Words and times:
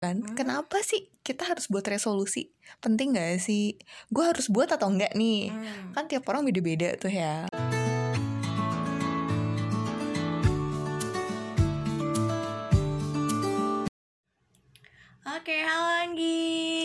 kan 0.00 0.16
Hmm. 0.24 0.32
kenapa 0.32 0.80
sih 0.80 1.12
kita 1.20 1.44
harus 1.44 1.68
buat 1.68 1.84
resolusi 1.84 2.48
penting 2.80 3.12
gak 3.12 3.36
sih 3.36 3.76
gue 4.08 4.24
harus 4.24 4.48
buat 4.48 4.72
atau 4.72 4.88
enggak 4.88 5.12
nih 5.12 5.52
Hmm. 5.52 5.92
kan 5.92 6.08
tiap 6.08 6.24
orang 6.32 6.48
beda-beda 6.48 6.96
tuh 6.96 7.12
ya 7.12 7.44
Oke, 15.26 15.54
halo 15.62 15.88
Anggi. 16.02 16.79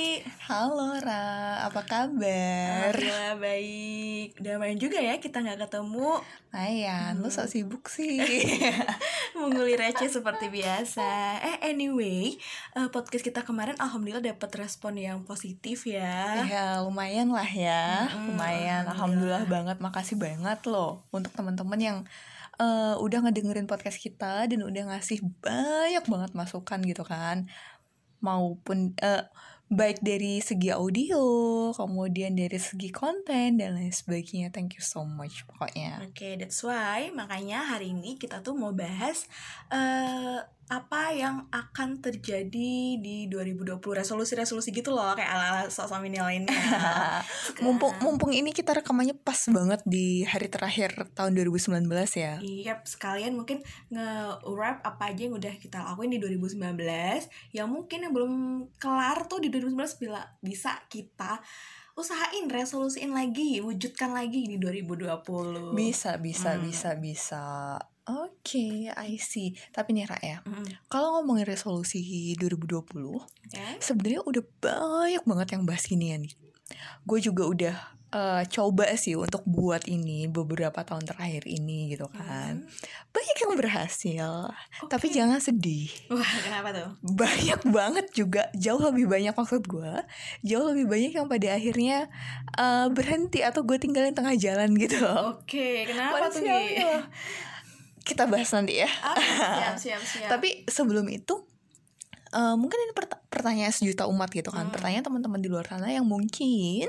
Halo 0.46 0.94
Ra 1.02 1.66
apa 1.66 1.82
kabar 1.84 2.94
Alhamdulillah 2.94 3.34
baik. 3.42 4.38
Udah 4.38 4.56
main 4.58 4.78
juga 4.78 5.02
ya 5.02 5.18
kita 5.18 5.42
nggak 5.42 5.66
ketemu. 5.66 6.22
Ayan, 6.54 7.18
lu 7.18 7.28
Hmm. 7.28 7.34
sok 7.34 7.50
sibuk 7.50 7.84
sih 7.90 8.22
Menguli 9.36 9.74
receh 9.74 10.06
seperti 10.08 10.48
biasa. 10.48 11.42
Eh 11.42 11.58
anyway, 11.66 12.38
eh, 12.74 12.88
podcast 12.88 13.26
kita 13.26 13.42
kemarin 13.42 13.74
alhamdulillah 13.76 14.22
dapat 14.24 14.62
respon 14.62 14.96
yang 14.96 15.26
positif 15.26 15.90
ya. 15.90 16.46
Ya 16.46 16.66
lumayan 16.80 17.34
lah 17.34 17.48
ya 17.48 18.06
Mm-mm, 18.14 18.38
Lumayan 18.38 18.86
alhamdulillah. 18.86 18.94
Alhamdulillah 18.96 19.44
banget 19.50 19.78
Makasih 19.82 20.18
banget 20.18 20.60
loh 20.66 21.10
Untuk 21.10 21.34
teman-teman 21.34 21.80
yang 21.82 21.98
eh, 22.56 22.96
Udah 22.96 23.26
ngedengerin 23.26 23.66
podcast 23.66 23.98
kita 23.98 24.46
Dan 24.46 24.62
udah 24.62 24.94
ngasih 24.94 25.26
banyak 25.42 26.06
banget 26.06 26.32
masukan 26.34 26.80
gitu 26.86 27.02
kan 27.02 27.50
Maupun 28.22 28.94
eh, 29.02 29.26
Baik 29.66 30.06
dari 30.06 30.38
segi 30.46 30.70
audio 30.70 31.22
Kemudian 31.74 32.38
dari 32.38 32.62
segi 32.62 32.94
konten 32.94 33.58
Dan 33.58 33.76
lain 33.76 33.90
sebagainya. 33.90 34.54
Thank 34.54 34.78
you 34.78 34.84
so 34.86 35.02
much 35.02 35.44
pokoknya. 35.50 36.06
Oke, 36.06 36.38
that's 36.38 36.62
why 36.62 37.10
makanya 37.12 37.66
hari 37.66 37.92
ini 37.92 38.16
kita 38.16 38.46
tuh 38.46 38.54
mau 38.54 38.72
bahas 38.72 39.26
eh 39.74 40.40
apa 40.66 41.14
yang 41.14 41.46
akan 41.54 42.02
terjadi 42.02 42.98
di 42.98 43.30
2020 43.30 43.78
resolusi-resolusi 43.78 44.74
gitu 44.74 44.90
loh 44.90 45.14
kayak 45.14 45.30
ala-ala 45.30 45.64
sosok 45.70 46.02
lainnya. 46.02 46.50
Mumpung 47.64 47.94
mumpung 48.02 48.34
ini 48.34 48.50
kita 48.50 48.74
rekamannya 48.74 49.14
pas 49.14 49.38
banget 49.54 49.86
di 49.86 50.26
hari 50.26 50.50
terakhir 50.50 51.06
tahun 51.14 51.38
2019 51.38 51.86
ya 52.18 52.42
Iya, 52.42 52.82
sekalian 52.82 53.38
mungkin 53.38 53.62
nge-wrap 53.94 54.82
apa 54.82 55.14
aja 55.14 55.30
yang 55.30 55.38
udah 55.38 55.54
kita 55.62 55.86
lakuin 55.86 56.10
di 56.10 56.20
2019 56.20 56.58
Yang 57.54 57.70
mungkin 57.70 58.00
yang 58.02 58.14
belum 58.14 58.34
kelar 58.82 59.30
tuh 59.30 59.40
di 59.46 59.54
2019 59.54 60.02
bila 60.02 60.26
bisa 60.42 60.82
kita 60.90 61.40
usahain, 61.96 62.52
resolusiin 62.52 63.16
lagi, 63.16 63.64
wujudkan 63.64 64.12
lagi 64.12 64.44
di 64.44 64.60
2020 64.60 65.72
Bisa, 65.78 66.20
bisa, 66.20 66.60
Hmm. 66.60 66.68
bisa, 66.68 66.90
bisa. 67.00 67.46
Oke, 68.06 68.86
I 68.88 69.18
see. 69.18 69.58
Tapi 69.70 69.90
nih 69.92 70.06
Ra 70.06 70.18
ya, 70.22 70.38
Mm, 70.46 70.70
kalau 70.86 71.18
ngomongin 71.18 71.50
resolusi 71.50 72.06
2020, 72.38 73.18
ya. 73.50 73.82
sebenarnya 73.82 74.22
udah 74.22 74.44
banyak 74.62 75.24
banget 75.26 75.48
yang 75.54 75.64
bahas 75.66 75.84
ginian 75.84 76.22
nih. 76.22 76.34
Gue 77.02 77.18
juga 77.18 77.46
udah 77.46 77.76
eh, 78.08 78.44
coba 78.48 78.88
sih 78.96 79.12
untuk 79.12 79.44
buat 79.44 79.92
ini 79.92 80.32
beberapa 80.32 80.88
tahun 80.88 81.04
terakhir 81.04 81.44
ini 81.44 81.92
gitu 81.92 82.08
kan. 82.08 82.64
Hmm. 82.64 82.70
Banyak 83.12 83.38
yang 83.44 83.54
berhasil, 83.60 84.30
tapi 84.88 85.12
Oke. 85.12 85.16
jangan 85.20 85.44
sedih. 85.44 85.92
Wah, 86.08 86.24
kenapa 86.40 86.72
tuh? 86.72 86.90
Banyak 87.04 87.68
banget 87.68 88.08
juga, 88.16 88.48
jauh 88.56 88.80
lebih 88.80 89.12
banyak 89.12 89.36
maksud 89.36 89.68
gue, 89.68 89.94
jauh 90.42 90.64
lebih 90.64 90.88
banyak 90.88 91.12
yang 91.12 91.28
pada 91.28 91.60
akhirnya 91.60 92.08
eh, 92.56 92.88
berhenti 92.88 93.44
atau 93.44 93.68
gue 93.68 93.76
tinggalin 93.76 94.16
tengah 94.16 94.38
jalan 94.40 94.72
gitu. 94.80 95.02
Oke, 95.36 95.84
kenapa 95.84 96.32
tuh, 96.32 96.40
Manusia 96.40 96.56
loh. 96.88 97.04
Kita 98.06 98.30
bahas 98.30 98.54
nanti 98.54 98.80
ya. 98.80 98.90
Ah, 99.02 99.18
siap, 99.18 99.76
siap, 99.84 100.02
siap 100.06 100.30
Tapi 100.30 100.64
sebelum 100.70 101.10
itu 101.10 101.42
eh, 102.32 102.56
mungkin 102.56 102.78
ini 102.86 102.94
perta- 102.94 103.22
pertanyaan 103.28 103.74
sejuta 103.74 104.06
umat 104.06 104.30
gitu 104.30 104.54
kan. 104.54 104.70
Hmm. 104.70 104.74
Pertanyaan 104.74 105.04
teman-teman 105.04 105.42
di 105.42 105.50
luar 105.50 105.66
sana 105.66 105.90
yang 105.90 106.06
mungkin 106.06 106.86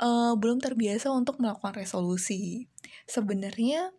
eh, 0.00 0.32
belum 0.34 0.58
terbiasa 0.64 1.12
untuk 1.12 1.36
melakukan 1.38 1.76
resolusi. 1.76 2.66
Sebenarnya 3.04 3.92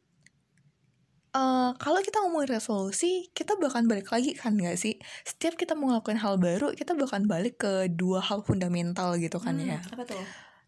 eh, 1.36 1.72
kalau 1.78 2.00
kita 2.02 2.18
ngomongin 2.26 2.58
resolusi, 2.58 3.30
kita 3.38 3.54
bahkan 3.62 3.86
balik 3.86 4.10
lagi 4.10 4.34
kan 4.34 4.58
gak 4.58 4.82
sih? 4.82 4.98
Setiap 5.22 5.54
kita 5.60 5.78
mau 5.78 5.94
ngelakuin 5.94 6.18
hal 6.18 6.42
baru, 6.42 6.74
kita 6.74 6.98
bahkan 6.98 7.30
balik 7.30 7.62
ke 7.62 7.92
dua 7.94 8.18
hal 8.24 8.42
fundamental 8.42 9.14
gitu 9.22 9.38
kan 9.38 9.62
Hmm, 9.62 9.78
ya. 9.78 9.80
Apa 9.94 10.04
tuh? 10.08 10.26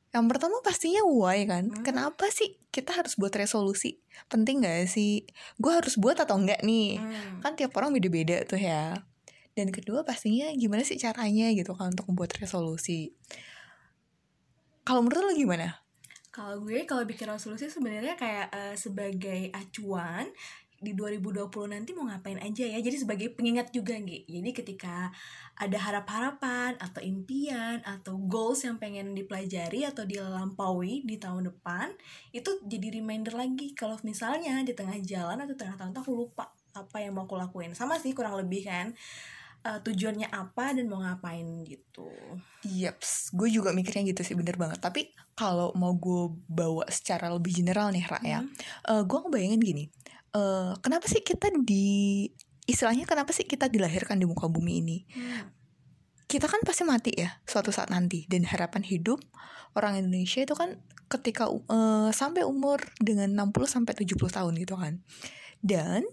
Yang 0.09 0.25
pertama 0.25 0.57
pastinya 0.65 1.05
why 1.05 1.45
kan 1.45 1.69
Hmm. 1.69 1.83
Kenapa 1.85 2.25
sih 2.33 2.57
kita 2.73 2.97
harus 2.97 3.13
buat 3.13 3.29
resolusi 3.33 4.01
Penting 4.25 4.65
gak 4.65 4.89
sih 4.89 5.25
Gue 5.61 5.77
harus 5.77 5.97
buat 6.01 6.17
atau 6.17 6.37
enggak 6.37 6.65
nih 6.65 6.97
Hmm. 6.97 7.45
Kan 7.45 7.53
tiap 7.53 7.77
orang 7.77 7.93
beda-beda 7.93 8.41
tuh 8.45 8.57
ya 8.57 9.05
Dan 9.53 9.69
kedua 9.69 10.01
pastinya 10.01 10.49
gimana 10.57 10.81
sih 10.81 10.97
caranya 10.97 11.53
gitu 11.53 11.77
kan 11.77 11.93
Untuk 11.93 12.09
membuat 12.09 12.33
resolusi 12.41 13.13
Kalau 14.81 15.05
menurut 15.05 15.29
lo 15.29 15.33
gimana? 15.37 15.85
Kalau 16.29 16.61
gue 16.61 16.85
kalau 16.85 17.03
bikin 17.03 17.29
resolusi 17.29 17.67
sebenarnya 17.67 18.17
kayak 18.17 18.47
eh, 18.53 18.75
sebagai 18.77 19.49
acuan 19.51 20.29
di 20.79 20.95
2020 20.95 21.51
nanti 21.71 21.91
mau 21.91 22.07
ngapain 22.07 22.39
aja 22.39 22.63
ya. 22.65 22.79
Jadi 22.79 22.97
sebagai 22.97 23.27
pengingat 23.35 23.69
juga 23.69 23.95
Gi. 23.99 24.23
Jadi 24.25 24.49
ketika 24.51 25.11
ada 25.55 25.77
harap-harapan 25.77 26.79
atau 26.79 27.03
impian 27.03 27.83
atau 27.83 28.15
goals 28.15 28.63
yang 28.63 28.79
pengen 28.79 29.11
dipelajari 29.11 29.83
atau 29.83 30.07
dilampaui 30.07 31.03
di 31.03 31.19
tahun 31.19 31.51
depan, 31.51 31.91
itu 32.31 32.63
jadi 32.63 32.95
reminder 32.95 33.35
lagi 33.35 33.75
kalau 33.75 33.99
misalnya 34.01 34.63
di 34.63 34.71
tengah 34.71 34.95
jalan 35.03 35.43
atau 35.43 35.55
tengah 35.55 35.75
tahun 35.75 35.91
tuh 35.91 36.01
aku 36.03 36.13
lupa 36.15 36.51
apa 36.71 36.97
yang 37.03 37.15
mau 37.15 37.27
aku 37.27 37.35
lakuin. 37.35 37.75
Sama 37.75 37.99
sih 37.99 38.15
kurang 38.15 38.39
lebih 38.39 38.63
kan. 38.65 38.95
eh, 39.59 39.75
tujuannya 39.83 40.31
apa 40.31 40.71
dan 40.71 40.87
mau 40.87 41.03
ngapain 41.03 41.43
gitu. 41.67 42.07
Yaps, 42.63 43.35
gue 43.35 43.51
juga 43.51 43.75
mikirnya 43.75 44.07
gitu 44.07 44.23
sih 44.23 44.31
bener 44.31 44.55
banget 44.55 44.79
Tapi 44.79 45.11
kalau 45.35 45.75
mau 45.75 45.91
gue 45.95 46.31
bawa 46.47 46.87
secara 46.87 47.27
lebih 47.31 47.55
general 47.55 47.91
nih 47.91 48.03
Ra 48.03 48.19
ya 48.23 48.39
Hmm. 48.39 48.51
eh, 48.87 49.03
gue 49.03 49.17
ngebayangin 49.19 49.59
gini 49.59 49.83
eh, 50.35 50.73
kenapa 50.81 51.05
sih 51.09 51.21
kita 51.21 51.49
di 51.63 52.27
istilahnya 52.69 53.09
kenapa 53.09 53.33
sih 53.33 53.49
kita 53.49 53.65
dilahirkan 53.65 54.21
di 54.21 54.25
muka 54.29 54.45
bumi 54.45 54.73
ini 54.81 54.97
Hmm. 55.09 55.49
kita 56.29 56.45
kan 56.45 56.61
pasti 56.61 56.85
mati 56.85 57.11
ya 57.17 57.41
suatu 57.49 57.73
saat 57.73 57.89
nanti 57.89 58.29
dan 58.29 58.45
harapan 58.45 58.85
hidup 58.85 59.17
orang 59.73 59.97
Indonesia 59.97 60.45
itu 60.45 60.53
kan 60.53 60.77
ketika 61.09 61.49
eh, 61.49 62.09
sampai 62.13 62.45
umur 62.45 62.77
dengan 63.01 63.33
60 63.49 63.65
sampai 63.65 63.93
70 63.97 64.29
tahun 64.29 64.53
gitu 64.61 64.77
kan 64.77 65.01
dan 65.65 66.05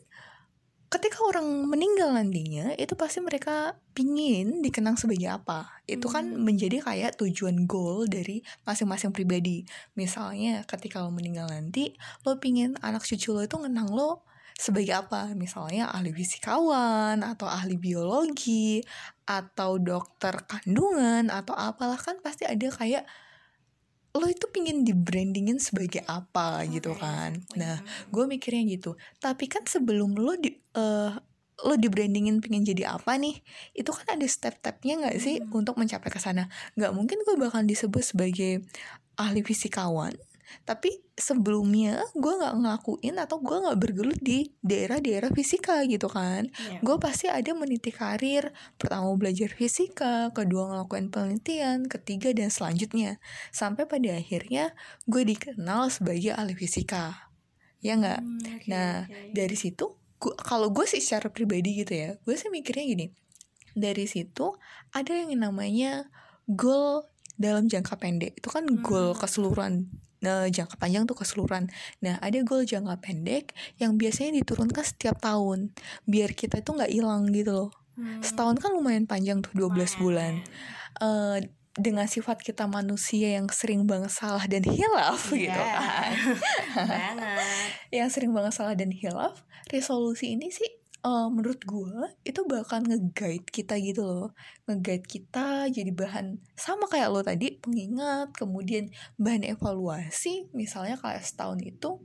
ketika 0.96 1.20
orang 1.28 1.68
meninggal 1.68 2.16
nantinya 2.16 2.72
itu 2.80 2.96
pasti 2.96 3.20
mereka 3.20 3.76
pingin 3.92 4.64
dikenang 4.64 4.96
sebagai 4.96 5.28
apa. 5.28 5.84
Itu 5.84 6.08
kan 6.08 6.32
Hmm. 6.32 6.42
menjadi 6.48 6.80
kayak 6.80 7.20
tujuan 7.20 7.68
goal 7.68 8.08
dari 8.08 8.40
masing-masing 8.64 9.12
pribadi. 9.12 9.68
Misalnya 9.92 10.64
ketika 10.64 11.04
lo 11.04 11.12
meninggal 11.12 11.52
nanti 11.52 11.92
lo 12.24 12.40
pingin 12.40 12.80
anak 12.80 13.04
cucu 13.04 13.36
lo 13.36 13.44
itu 13.44 13.56
ngenang 13.60 13.92
lo 13.92 14.24
sebagai 14.56 14.96
apa? 15.04 15.36
Misalnya 15.36 15.92
ahli 15.92 16.16
fisikawan 16.16 17.20
atau 17.20 17.44
ahli 17.44 17.76
biologi 17.76 18.80
atau 19.28 19.76
dokter 19.76 20.32
kandungan 20.48 21.28
atau 21.28 21.52
apalah 21.52 22.00
kan 22.00 22.16
pasti 22.24 22.48
ada 22.48 22.72
kayak 22.72 23.04
lo 24.16 24.26
itu 24.26 24.48
pingin 24.48 24.80
di 24.80 24.96
brandingin 24.96 25.60
sebagai 25.60 26.00
apa 26.08 26.64
gitu 26.66 26.96
Oke, 26.96 27.00
kan 27.00 27.36
exactly. 27.36 27.60
nah 27.60 27.76
Hmm. 27.78 28.08
gue 28.08 28.24
mikirnya 28.26 28.62
gitu 28.66 28.90
tapi 29.18 29.44
kan 29.46 29.62
sebelum 29.64 30.16
lo 30.16 30.34
di 30.34 30.50
eh, 30.52 31.12
lo 31.58 31.74
di 31.76 31.88
brandingin 31.88 32.40
pengen 32.40 32.64
jadi 32.64 32.92
apa 32.92 33.16
nih 33.16 33.36
itu 33.72 33.88
kan 33.88 34.16
ada 34.16 34.26
step-stepnya 34.26 35.04
nggak 35.04 35.16
sih 35.16 35.40
Hmm. 35.40 35.52
untuk 35.54 35.76
mencapai 35.76 36.08
ke 36.08 36.16
sana 36.16 36.48
nggak 36.74 36.92
mungkin 36.92 37.20
gue 37.22 37.36
bakal 37.36 37.62
disebut 37.62 38.02
sebagai 38.02 38.64
ahli 39.16 39.40
fisikawan 39.40 40.12
tapi 40.62 41.02
sebelumnya 41.12 42.02
gue 42.12 42.32
nggak 42.32 42.54
ngelakuin 42.58 43.16
atau 43.18 43.38
gue 43.38 43.56
nggak 43.56 43.78
bergelut 43.78 44.20
di 44.20 44.52
daerah-daerah 44.60 45.30
fisika 45.32 45.82
gitu 45.84 46.06
kan. 46.06 46.46
Iya. 46.50 46.78
gue 46.80 46.96
pasti 46.98 47.26
ada 47.26 47.50
meniti 47.52 47.90
karir. 47.90 48.50
Pertama 48.76 49.10
belajar 49.16 49.50
fisika 49.50 50.30
kedua 50.30 50.70
ngelakuin 50.70 51.10
penelitian 51.10 51.86
ketiga 51.86 52.30
dan 52.30 52.48
selanjutnya. 52.48 53.18
Sampai 53.50 53.86
pada 53.86 54.14
akhirnya 54.14 54.74
gue 55.04 55.22
dikenal 55.22 55.90
sebagai 55.90 56.32
ahli 56.32 56.54
fisika. 56.54 57.32
Ya 57.82 57.94
nggak? 57.94 58.20
Hmm, 58.20 58.40
oke, 58.40 58.66
Nah, 58.66 59.06
oke. 59.06 59.30
dari 59.32 59.56
situ 59.56 59.84
gua- 60.16 60.38
kalau 60.38 60.72
gue 60.72 60.86
sih 60.86 60.98
secara 60.98 61.28
pribadi 61.28 61.84
gitu 61.84 61.92
ya 61.92 62.10
gue 62.18 62.34
sih 62.34 62.48
mikirnya 62.48 62.84
gini. 62.84 63.06
Dari 63.76 64.08
situ 64.08 64.56
ada 64.90 65.12
yang 65.12 65.36
namanya 65.36 66.08
goal 66.48 67.04
dalam 67.36 67.68
jangka 67.68 68.00
pendek. 68.00 68.40
Itu 68.40 68.48
kan 68.48 68.64
goal 68.80 69.12
Hmm. 69.12 69.20
keseluruhan 69.20 69.72
nah, 70.26 70.50
jangka 70.50 70.74
panjang 70.76 71.06
tuh 71.06 71.14
keseluruhan 71.14 71.70
nah 72.02 72.18
ada 72.18 72.42
goal 72.42 72.66
jangka 72.66 72.98
pendek 72.98 73.54
yang 73.78 73.94
biasanya 73.94 74.42
diturunkan 74.42 74.82
setiap 74.82 75.22
tahun 75.22 75.70
biar 76.04 76.34
kita 76.34 76.58
itu 76.58 76.74
nggak 76.74 76.90
hilang 76.90 77.30
gitu 77.30 77.52
loh 77.54 77.70
Hmm. 77.96 78.20
setahun 78.20 78.60
kan 78.60 78.76
lumayan 78.76 79.08
panjang 79.08 79.40
tuh 79.40 79.48
12 79.56 79.96
bulan 79.96 80.44
Lumayan. 80.44 81.00
Eh, 81.00 81.38
dengan 81.76 82.04
sifat 82.04 82.44
kita 82.44 82.68
manusia 82.68 83.40
yang 83.40 83.48
sering 83.48 83.88
banget 83.88 84.12
salah 84.12 84.44
dan 84.44 84.60
hilaf 84.60 85.32
gitu 85.32 85.48
Iya. 85.48 85.56
kan 85.56 86.12
banget 87.16 87.72
yang 87.88 88.08
sering 88.12 88.36
banget 88.36 88.52
salah 88.52 88.76
dan 88.76 88.92
hilaf 88.92 89.40
resolusi 89.68 90.36
ini 90.36 90.52
sih 90.52 90.68
eh, 91.06 91.26
menurut 91.30 91.60
gue 91.62 91.98
itu 92.26 92.40
bakal 92.50 92.82
nge-guide 92.82 93.46
kita 93.48 93.78
gitu 93.78 94.02
loh. 94.02 94.28
Nge-guide 94.66 95.06
kita 95.06 95.70
jadi 95.70 95.90
bahan 95.94 96.42
sama 96.58 96.90
kayak 96.90 97.08
lo 97.14 97.22
tadi 97.22 97.56
pengingat 97.62 98.34
kemudian 98.34 98.90
bahan 99.16 99.46
evaluasi 99.46 100.50
misalnya 100.52 100.98
kayak 100.98 101.22
setahun 101.22 101.62
itu 101.62 102.02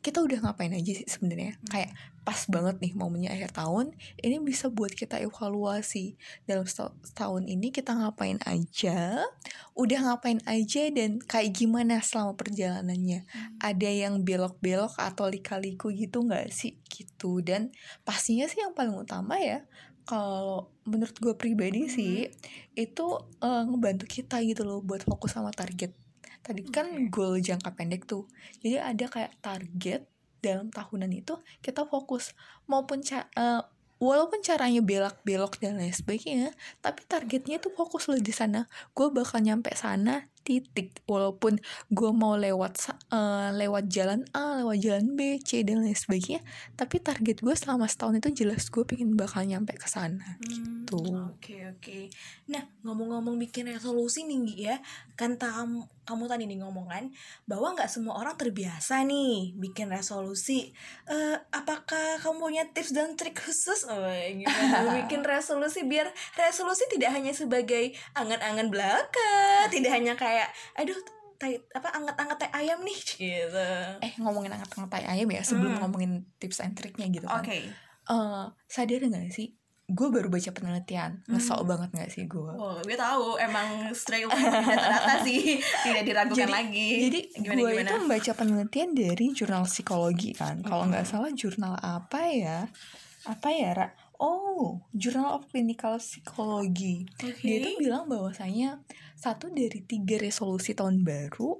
kita 0.00 0.24
udah 0.24 0.48
ngapain 0.48 0.72
aja 0.72 0.92
sih 0.96 1.06
sebenarnya? 1.06 1.60
Hmm. 1.60 1.68
kayak 1.68 1.90
pas 2.22 2.38
banget 2.46 2.78
nih 2.78 2.94
momennya 2.94 3.34
akhir 3.34 3.50
tahun 3.50 3.98
ini 4.22 4.38
bisa 4.40 4.70
buat 4.70 4.94
kita 4.94 5.18
evaluasi. 5.18 6.14
Dalam 6.46 6.64
setahun, 6.70 7.42
ini 7.50 7.74
kita 7.74 7.98
ngapain 7.98 8.38
aja 8.46 9.26
udah 9.74 9.98
ngapain 10.06 10.38
aja 10.46 10.86
dan 10.94 11.18
kayak 11.18 11.50
gimana 11.50 11.98
selama 11.98 12.38
perjalanannya. 12.38 13.26
Hmm. 13.26 13.58
ada 13.58 13.90
yang 13.90 14.22
belok-belok 14.22 14.96
atau 14.96 15.26
lika-liku 15.26 15.90
gitu 15.90 16.22
nggak 16.22 16.54
sih? 16.54 16.78
Gitu. 16.86 17.42
Dan 17.42 17.74
pastinya 18.06 18.46
sih 18.46 18.62
yang 18.62 18.72
paling 18.72 18.94
utama 18.94 19.36
ya 19.42 19.66
kalau 20.02 20.70
menurut 20.82 21.14
gue 21.22 21.34
pribadi 21.38 21.86
sih 21.86 22.26
itu 22.74 23.06
eh, 23.38 23.62
ngebantu 23.66 24.04
kita 24.10 24.42
gitu 24.42 24.66
loh 24.66 24.82
buat 24.82 25.06
fokus 25.06 25.38
sama 25.38 25.54
target 25.54 25.94
tadi 26.42 26.66
kan 26.66 27.08
goal 27.08 27.38
jangka 27.38 27.72
pendek 27.74 28.04
tuh. 28.04 28.26
Jadi 28.60 28.78
ada 28.78 29.06
kayak 29.06 29.38
target 29.40 30.06
dalam 30.42 30.68
tahunan 30.74 31.10
itu 31.14 31.38
kita 31.62 31.86
fokus. 31.86 32.34
Maupun 32.66 33.00
ca- 33.06 33.30
eh, 33.38 33.62
walaupun 34.02 34.42
caranya 34.42 34.82
belak-belok 34.82 35.62
dan 35.62 35.78
lain 35.78 35.94
sebagainya 35.94 36.50
tapi 36.82 37.06
targetnya 37.06 37.62
tuh 37.62 37.70
fokus 37.70 38.10
lo 38.10 38.18
di 38.18 38.34
sana. 38.34 38.66
Gue 38.90 39.14
bakal 39.14 39.46
nyampe 39.46 39.70
sana 39.78 40.26
titik 40.42 41.02
walaupun 41.06 41.58
gue 41.88 42.10
mau 42.10 42.34
lewat 42.36 42.92
eh, 43.10 43.48
lewat 43.56 43.88
jalan 43.88 44.26
A 44.34 44.62
lewat 44.62 44.78
jalan 44.82 45.14
B 45.14 45.38
C 45.42 45.62
dan 45.62 45.82
lain 45.82 45.94
sebagainya 45.94 46.42
tapi 46.74 46.98
target 46.98 47.40
gue 47.40 47.54
selama 47.54 47.86
setahun 47.86 48.18
itu 48.18 48.44
jelas 48.44 48.66
gue 48.68 48.82
pengen 48.82 49.14
bakal 49.14 49.46
nyampe 49.46 49.74
ke 49.78 49.86
sana 49.86 50.38
Hmm, 50.42 50.82
gitu. 50.82 50.98
Oke 51.32 51.56
oke. 51.68 51.98
Nah 52.50 52.62
ngomong-ngomong 52.82 53.38
bikin 53.38 53.68
resolusi 53.70 54.26
nih 54.26 54.74
ya, 54.74 54.76
kan 55.16 55.38
tam, 55.38 55.86
kamu 56.02 56.24
tadi 56.26 56.44
nih 56.50 56.58
ngomong 56.60 56.90
kan 56.90 57.04
bahwa 57.46 57.72
nggak 57.78 57.88
semua 57.88 58.18
orang 58.18 58.34
terbiasa 58.34 59.06
nih 59.06 59.54
bikin 59.56 59.88
resolusi. 59.88 60.74
Eh, 61.08 61.36
apakah 61.54 62.18
kamu 62.20 62.38
punya 62.42 62.64
tips 62.74 62.92
dan 62.92 63.14
trik 63.14 63.38
khusus? 63.38 63.86
Oh, 63.86 64.02
gimana 64.02 64.92
bikin 65.04 65.22
resolusi 65.22 65.86
biar 65.86 66.10
resolusi 66.34 66.84
tidak 66.90 67.14
hanya 67.14 67.32
sebagai 67.32 67.94
angan-angan 68.18 68.68
belaka, 68.68 69.70
tidak 69.70 69.94
hanya 69.94 70.12
kayak 70.18 70.31
aduh 70.74 70.98
tai, 71.34 71.58
apa 71.70 71.88
anget-anget 71.90 72.36
teh 72.38 72.50
ayam 72.52 72.78
nih 72.80 72.98
gitu. 73.12 73.68
eh 73.98 74.12
ngomongin 74.16 74.50
angkat-angkat 74.50 74.90
tai 74.92 75.04
ayam 75.08 75.26
ya 75.28 75.42
sebelum 75.42 75.72
Hmm. 75.72 75.80
ngomongin 75.82 76.12
tips 76.36 76.60
and 76.60 76.72
triknya 76.72 77.10
gitu 77.10 77.26
kan 77.26 77.40
Oke. 77.40 77.66
eh 78.04 78.44
sadar 78.66 79.02
gak 79.02 79.26
sih 79.28 79.50
gue 79.84 80.08
baru 80.08 80.26
baca 80.26 80.50
penelitian 80.50 81.20
ngesok 81.26 81.58
Hmm. 81.58 81.68
banget 81.68 81.90
gak 81.92 82.10
sih 82.10 82.24
gue 82.24 82.52
Oh, 82.54 82.78
gue 82.78 82.94
tahu 82.94 83.36
emang 83.36 83.68
straight 83.92 84.24
away 84.24 84.38
rata-rata 84.38 85.20
sih 85.20 85.58
tidak 85.82 86.02
diragukan 86.04 86.38
Jadi- 86.40 86.54
lagi. 86.54 86.90
jadi 87.02 87.20
gimana 87.34 87.58
gue 87.58 87.70
gimana? 87.72 87.82
itu 87.82 87.94
membaca 87.98 88.32
penelitian 88.32 88.90
dari 88.94 89.26
jurnal 89.30 89.64
psikologi 89.64 90.30
kan 90.32 90.62
kalau 90.62 90.86
nggak 90.86 91.02
Mm-mm. 91.02 91.12
salah 91.18 91.30
jurnal 91.32 91.74
apa 91.76 92.20
ya 92.28 92.58
apa 93.24 93.48
ya 93.50 93.70
Ra? 93.72 93.88
Oh 94.22 94.86
Journal 94.94 95.34
of 95.34 95.50
Clinical 95.50 95.98
Psychology 95.98 97.10
dia 97.42 97.56
itu 97.58 97.74
bilang 97.76 98.06
bahwasanya 98.06 98.78
satu 99.18 99.50
dari 99.50 99.82
tiga 99.82 100.14
resolusi 100.16 100.72
tahun 100.72 101.02
baru 101.02 101.58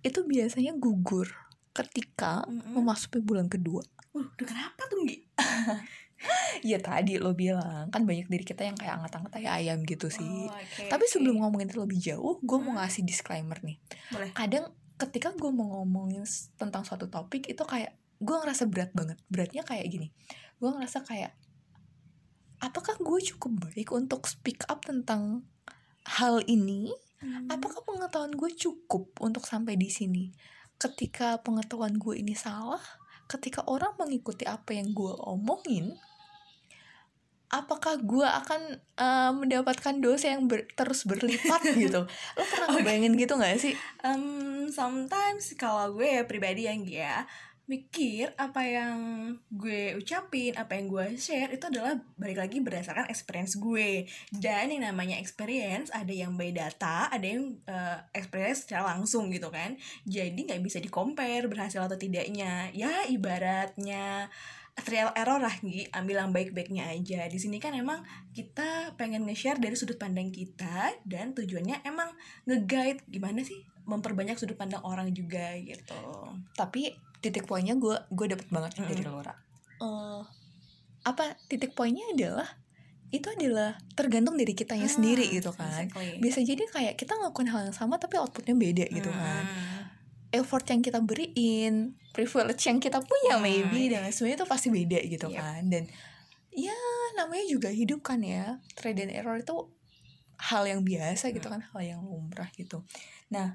itu 0.00 0.20
biasanya 0.22 0.72
gugur 0.74 1.26
ketika 1.70 2.46
Mm-mm. 2.46 2.78
memasuki 2.78 3.18
bulan 3.18 3.50
kedua 3.50 3.82
Uh, 4.14 4.22
udah 4.22 4.46
kenapa 4.46 4.86
tuh 4.86 5.02
Nggi? 5.02 5.18
ya 6.70 6.78
tadi 6.78 7.18
lo 7.18 7.34
bilang 7.34 7.90
kan 7.90 8.06
banyak 8.06 8.30
dari 8.30 8.46
kita 8.46 8.62
yang 8.62 8.78
kayak 8.78 8.96
angkat-angkat 8.96 9.30
tai 9.34 9.46
ayam 9.50 9.82
gitu 9.82 10.06
sih 10.06 10.22
Oh, 10.22 10.54
oke, 10.54 10.86
Tapi 10.86 11.04
sebelum 11.04 11.42
ngomongin 11.42 11.66
terlebih 11.66 11.98
jauh, 11.98 12.38
gue 12.38 12.58
mau 12.58 12.72
Hmm. 12.72 12.80
ngasih 12.80 13.02
disclaimer 13.02 13.58
nih. 13.60 13.82
Boleh. 14.08 14.30
Kadang 14.30 14.70
ketika 14.94 15.34
gue 15.34 15.50
mau 15.50 15.82
ngomongin 15.82 16.22
tentang 16.54 16.86
suatu 16.86 17.10
topik 17.10 17.50
itu 17.50 17.58
kayak 17.60 17.90
gue 18.16 18.36
ngerasa 18.38 18.70
berat 18.70 18.94
banget. 18.94 19.18
Beratnya 19.26 19.66
kayak 19.66 19.82
gini. 19.90 20.08
Gue 20.56 20.70
ngerasa 20.70 21.02
kayak 21.02 21.34
apakah 22.64 22.96
gue 22.96 23.20
cukup 23.20 23.68
baik 23.68 23.92
untuk 23.92 24.24
speak 24.24 24.64
up 24.72 24.88
tentang 24.88 25.44
hal 26.08 26.40
ini? 26.48 26.88
Hmm. 27.20 27.52
Apakah 27.52 27.84
pengetahuan 27.84 28.32
gue 28.32 28.50
cukup 28.56 29.12
untuk 29.20 29.44
sampai 29.44 29.76
di 29.76 29.92
sini? 29.92 30.32
Ketika 30.80 31.44
pengetahuan 31.44 32.00
gue 32.00 32.16
ini 32.16 32.32
salah, 32.32 32.80
ketika 33.28 33.64
orang 33.68 33.92
mengikuti 34.00 34.48
apa 34.48 34.72
yang 34.72 34.96
gue 34.96 35.12
omongin, 35.28 35.92
apakah 37.52 38.00
gue 38.00 38.26
akan 38.26 38.80
eh, 38.80 39.32
mendapatkan 39.32 39.94
dosa 40.00 40.32
yang 40.32 40.48
ber- 40.48 40.68
terus 40.72 41.04
berlipat 41.04 41.60
gitu? 41.84 42.08
Lo 42.08 42.42
pernah 42.48 42.68
Oke. 42.72 42.80
ngebayangin 42.80 43.14
gitu 43.20 43.36
gak 43.36 43.60
sih? 43.60 43.76
Um, 44.02 44.66
sometimes 44.72 45.52
kalau 45.54 45.92
gue 45.94 46.20
ya 46.20 46.24
pribadi 46.24 46.66
yang 46.66 46.82
ya 46.88 47.28
mikir 47.64 48.36
apa 48.36 48.60
yang 48.60 48.98
gue 49.48 49.96
ucapin, 49.96 50.52
apa 50.52 50.76
yang 50.76 50.86
gue 50.92 51.16
share 51.16 51.48
itu 51.48 51.64
adalah 51.72 51.96
balik 52.20 52.36
lagi 52.36 52.60
berdasarkan 52.60 53.08
experience 53.08 53.56
gue. 53.56 54.04
Dan 54.28 54.68
yang 54.68 54.84
namanya 54.92 55.16
experience 55.16 55.88
ada 55.88 56.12
yang 56.12 56.36
by 56.36 56.52
data, 56.52 57.08
ada 57.08 57.24
yang 57.24 57.56
eh, 57.64 57.98
experience 58.12 58.68
secara 58.68 58.92
langsung 58.92 59.32
gitu 59.32 59.48
kan. 59.48 59.80
Jadi 60.04 60.36
nggak 60.44 60.60
bisa 60.60 60.76
di 60.76 60.92
compare 60.92 61.48
berhasil 61.48 61.80
atau 61.80 61.96
tidaknya. 61.96 62.68
Ya 62.76 63.08
ibaratnya 63.08 64.28
trial 64.82 65.14
error 65.14 65.38
lah 65.38 65.54
Gi, 65.62 65.86
ambil 65.94 66.20
yang 66.20 66.34
baik-baiknya 66.34 66.90
aja. 66.90 67.30
Di 67.30 67.38
sini 67.38 67.62
kan 67.62 67.72
emang 67.78 68.02
kita 68.34 68.92
pengen 68.98 69.22
nge-share 69.24 69.62
dari 69.62 69.78
sudut 69.78 69.96
pandang 69.96 70.34
kita 70.34 70.98
dan 71.06 71.30
tujuannya 71.30 71.86
emang 71.86 72.10
nge-guide 72.44 73.06
gimana 73.06 73.46
sih 73.46 73.62
memperbanyak 73.86 74.34
sudut 74.34 74.58
pandang 74.58 74.82
orang 74.82 75.14
juga 75.14 75.54
gitu. 75.62 76.34
Tapi 76.58 76.90
titik 77.24 77.48
poinnya 77.48 77.72
gue 77.74 77.96
gue 78.12 78.26
dapet 78.28 78.44
banget 78.48 78.76
nih 78.76 78.86
dari. 78.92 79.02
Laura. 79.02 79.32
Eh, 79.80 80.20
apa 81.02 81.24
titik 81.46 81.72
poinnya 81.72 82.04
adalah 82.12 82.48
itu 83.08 83.30
adalah 83.30 83.78
tergantung 83.94 84.34
dari 84.34 84.52
kitanya 84.52 84.84
sendiri 84.86 85.30
gitu 85.30 85.50
kan. 85.50 85.86
Exactly. 85.86 86.18
Bisa 86.18 86.42
jadi 86.42 86.66
kayak 86.66 86.94
kita 86.94 87.14
ngelakuin 87.14 87.48
hal 87.48 87.60
yang 87.64 87.72
sama 87.72 87.96
tapi 87.96 88.18
outputnya 88.18 88.52
beda 88.52 88.84
gitu 88.90 89.08
kan. 89.08 89.44
Hmm. 89.44 89.72
effort 90.34 90.66
yang 90.66 90.82
kita 90.82 90.98
beriin, 90.98 91.94
privilege 92.10 92.66
yang 92.66 92.82
kita 92.82 92.98
punya 92.98 93.38
Hmm, 93.38 93.46
maybe 93.46 93.86
dan 93.86 94.02
semuanya 94.10 94.42
itu 94.42 94.48
pasti 94.50 94.66
beda 94.66 94.98
gitu 95.06 95.30
Yep. 95.30 95.38
kan. 95.38 95.62
Dan 95.70 95.86
ya 96.50 96.74
namanya 97.14 97.46
juga 97.46 97.70
hidup 97.70 98.02
kan 98.02 98.18
ya. 98.18 98.58
Trade 98.74 99.06
and 99.06 99.12
error 99.14 99.38
itu 99.38 99.54
hal 100.50 100.66
yang 100.66 100.82
biasa 100.82 101.30
gitu 101.30 101.46
Hmm. 101.46 101.54
kan, 101.54 101.70
hal 101.70 101.80
yang 101.86 102.00
lumrah 102.02 102.50
gitu. 102.50 102.82
Nah, 103.30 103.54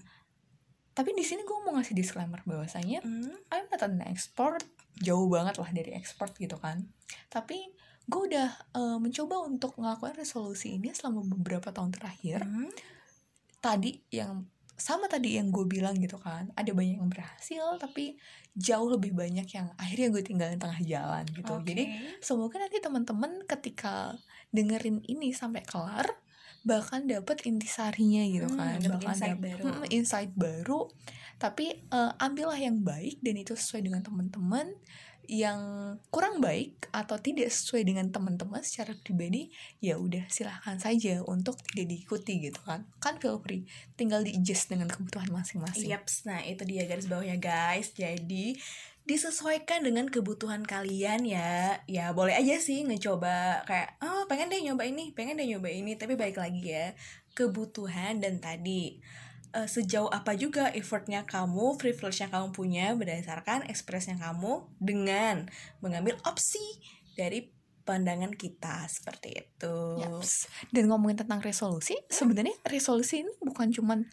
tapi 0.99 1.15
di 1.15 1.23
sini 1.23 1.47
gue 1.47 1.57
mau 1.63 1.79
ngasih 1.79 1.95
disclaimer 1.95 2.43
bahwasanya 2.43 2.99
Hmm. 2.99 3.39
I'm 3.47 3.71
not 3.71 3.79
an 3.79 4.03
expert, 4.03 4.59
jauh 4.99 5.31
banget 5.31 5.55
lah 5.55 5.71
dari 5.71 5.95
expert 5.95 6.35
gitu 6.35 6.59
kan. 6.59 6.91
Tapi 7.31 7.71
gue 8.03 8.21
udah 8.27 8.49
eh, 8.75 8.97
mencoba 8.99 9.39
untuk 9.47 9.79
ngelakuin 9.79 10.17
resolusi 10.17 10.75
ini 10.75 10.91
selama 10.91 11.23
beberapa 11.23 11.71
tahun 11.71 11.95
terakhir 11.95 12.43
Hmm. 12.43 12.67
tadi 13.59 14.01
yang 14.09 14.43
sama 14.73 15.11
tadi 15.11 15.35
yang 15.35 15.51
gue 15.51 15.67
bilang 15.67 15.99
gitu 15.99 16.15
kan 16.15 16.47
ada 16.55 16.71
banyak 16.71 17.03
yang 17.03 17.11
berhasil 17.11 17.75
tapi 17.77 18.15
jauh 18.55 18.87
lebih 18.87 19.11
banyak 19.11 19.43
yang 19.51 19.67
akhirnya 19.75 20.07
gue 20.07 20.23
tinggalin 20.23 20.55
tengah 20.55 20.79
jalan 20.79 21.27
gitu 21.35 21.51
Oke. 21.51 21.67
jadi 21.67 21.83
semoga 22.23 22.63
nanti 22.63 22.79
teman-teman 22.79 23.43
ketika 23.43 24.15
dengerin 24.55 25.03
ini 25.03 25.35
sampai 25.35 25.67
kelar 25.67 26.07
bahkan 26.69 27.09
dapat 27.09 27.41
intisarinya 27.49 28.21
gitu 28.29 28.45
Hmm, 28.45 28.61
kan 28.61 28.79
bahkan 28.85 29.09
insight 29.17 29.39
baru. 29.41 29.63
Hmm, 29.65 29.83
insight 29.89 30.31
baru 30.37 30.81
tapi 31.41 31.65
eh, 31.81 32.11
ambillah 32.21 32.59
yang 32.59 32.85
baik 32.85 33.17
dan 33.25 33.35
itu 33.41 33.57
sesuai 33.57 33.81
dengan 33.89 34.05
teman-teman 34.05 34.69
yang 35.29 35.61
kurang 36.09 36.41
baik 36.41 36.89
atau 36.89 37.21
tidak 37.21 37.53
sesuai 37.53 37.85
dengan 37.85 38.09
teman-teman 38.09 38.65
secara 38.65 38.97
pribadi 38.97 39.53
ya 39.77 40.01
udah 40.01 40.25
silahkan 40.25 40.81
saja 40.81 41.21
untuk 41.21 41.53
tidak 41.69 41.93
diikuti 41.93 42.49
gitu 42.49 42.57
kan 42.65 42.89
kan 42.97 43.21
feel 43.21 43.37
free 43.37 43.61
tinggal 43.93 44.25
di 44.25 44.33
adjust 44.33 44.73
dengan 44.73 44.89
kebutuhan 44.89 45.29
masing-masing 45.29 45.93
Yaps, 45.93 46.25
nah 46.25 46.41
itu 46.41 46.65
dia 46.65 46.89
garis 46.89 47.05
bawahnya 47.05 47.37
guys. 47.37 47.93
Jadi 47.93 48.57
disesuaikan 49.09 49.81
dengan 49.81 50.05
kebutuhan 50.05 50.61
kalian 50.61 51.25
ya. 51.25 51.81
Ya 51.89 52.13
boleh 52.13 52.37
aja 52.37 52.61
sih 52.61 52.85
ngecoba 52.85 53.65
kayak 53.65 53.97
oh 54.05 54.29
pengen 54.29 54.53
deh 54.53 54.61
nyoba 54.61 54.85
ini, 54.85 55.09
pengen 55.17 55.41
deh 55.41 55.49
nyoba 55.49 55.73
ini, 55.73 55.97
tapi 55.97 56.13
balik 56.13 56.37
lagi 56.37 56.69
ya 56.69 56.93
kebutuhan 57.33 58.21
dan 58.21 58.37
tadi 58.37 59.01
eh, 59.57 59.65
sejauh 59.65 60.13
apa 60.13 60.37
juga 60.37 60.69
effortnya 60.69 61.25
kamu, 61.25 61.81
privilege 61.81 62.21
yang 62.21 62.29
kamu 62.29 62.53
punya 62.53 62.85
berdasarkan 62.93 63.65
ekspresinya 63.65 64.29
kamu 64.29 64.69
dengan 64.77 65.49
mengambil 65.81 66.21
opsi 66.29 66.61
dari 67.17 67.49
pandangan 67.89 68.37
kita 68.37 68.85
seperti 68.85 69.33
itu. 69.33 69.75
Yaps. 70.05 70.45
dan 70.69 70.85
ngomongin 70.85 71.25
tentang 71.25 71.41
resolusi 71.41 71.97
sebenarnya 72.13 72.53
resolusi 72.69 73.25
ini 73.25 73.33
bukan 73.41 73.73
cuman 73.73 74.05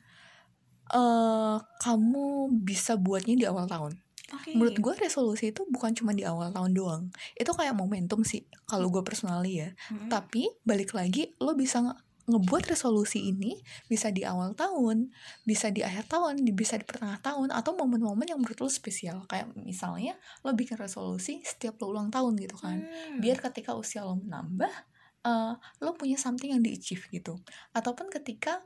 eh 0.87 1.57
kamu 1.85 2.57
bisa 2.65 2.97
buatnya 2.97 3.37
di 3.37 3.45
awal 3.45 3.69
tahun 3.69 4.06
Oke. 4.29 4.51
menurut 4.53 4.75
gue 4.75 4.95
resolusi 4.99 5.51
itu 5.51 5.63
bukan 5.67 5.93
cuma 5.93 6.11
di 6.11 6.23
awal 6.23 6.51
tahun 6.51 6.73
doang 6.73 7.03
itu 7.33 7.47
kayak 7.47 7.73
momentum 7.73 8.23
sih 8.23 8.43
kalau 8.65 8.91
gue 8.91 8.99
personally 9.01 9.63
ya 9.63 9.71
Mm-mm. 9.87 10.11
tapi 10.11 10.51
balik 10.63 10.93
lagi 10.93 11.31
lo 11.39 11.55
bisa 11.55 11.79
nge- 11.79 11.99
ngebuat 12.27 12.67
resolusi 12.67 13.23
ini 13.23 13.55
bisa 13.87 14.11
di 14.11 14.27
awal 14.27 14.51
tahun 14.53 15.15
bisa 15.43 15.71
di 15.71 15.87
akhir 15.87 16.11
tahun 16.11 16.43
bisa 16.51 16.75
di 16.75 16.83
pertengah 16.83 17.23
tahun 17.23 17.55
atau 17.55 17.79
momen-momen 17.79 18.27
yang 18.27 18.43
menurut 18.43 18.59
lo 18.59 18.67
spesial 18.67 19.23
kayak 19.25 19.55
misalnya 19.55 20.19
lo 20.43 20.51
bikin 20.51 20.75
resolusi 20.75 21.39
setiap 21.47 21.79
lo 21.79 21.95
ulang 21.95 22.11
tahun 22.11 22.35
gitu 22.37 22.59
kan 22.59 22.83
Hmm. 22.83 23.23
biar 23.23 23.39
ketika 23.41 23.79
usia 23.79 24.03
lo 24.03 24.19
menambah 24.19 24.75
eh, 25.23 25.55
lo 25.81 25.91
punya 25.95 26.19
something 26.19 26.51
yang 26.51 26.67
di 26.67 26.75
achieve 26.75 27.07
gitu 27.09 27.39
ataupun 27.71 28.11
ketika 28.11 28.59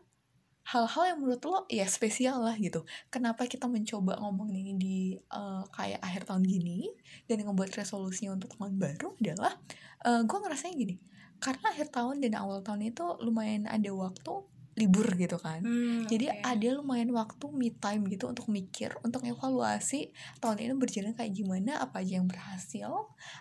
hal-hal 0.71 1.05
yang 1.15 1.19
menurut 1.19 1.43
lo 1.43 1.59
ya 1.67 1.87
spesial 1.91 2.41
lah 2.47 2.55
gitu 2.55 2.87
kenapa 3.11 3.45
kita 3.51 3.67
mencoba 3.67 4.17
ngomong 4.23 4.55
ini 4.55 4.73
di 4.79 4.99
eh, 5.19 5.63
kayak 5.75 5.99
akhir 5.99 6.31
tahun 6.31 6.47
gini 6.47 6.91
dan 7.27 7.43
ngebuat 7.43 7.75
resolusinya 7.75 8.39
untuk 8.39 8.55
tahun 8.55 8.79
baru 8.79 9.15
adalah 9.19 9.55
gue 10.01 10.39
ngerasanya 10.41 10.75
gini 10.81 10.97
karena 11.45 11.77
akhir 11.77 11.93
tahun 11.93 12.25
dan 12.25 12.33
awal 12.41 12.65
tahun 12.65 12.89
itu 12.89 13.05
lumayan 13.21 13.69
ada 13.69 13.91
waktu 13.93 14.33
libur 14.79 15.05
gitu 15.19 15.37
kan 15.37 15.61
Hmm, 15.61 16.07
jadi 16.09 16.33
oke. 16.33 16.41
ada 16.47 16.69
lumayan 16.81 17.11
waktu 17.13 17.45
me 17.53 17.69
time 17.77 18.07
gitu 18.09 18.31
untuk 18.31 18.49
mikir, 18.49 18.97
untuk 19.05 19.21
evaluasi 19.27 20.15
tahun 20.41 20.57
ini 20.63 20.73
berjalan 20.79 21.13
kayak 21.13 21.37
gimana, 21.37 21.77
apa 21.83 22.01
aja 22.01 22.17
yang 22.23 22.29
berhasil, 22.31 22.89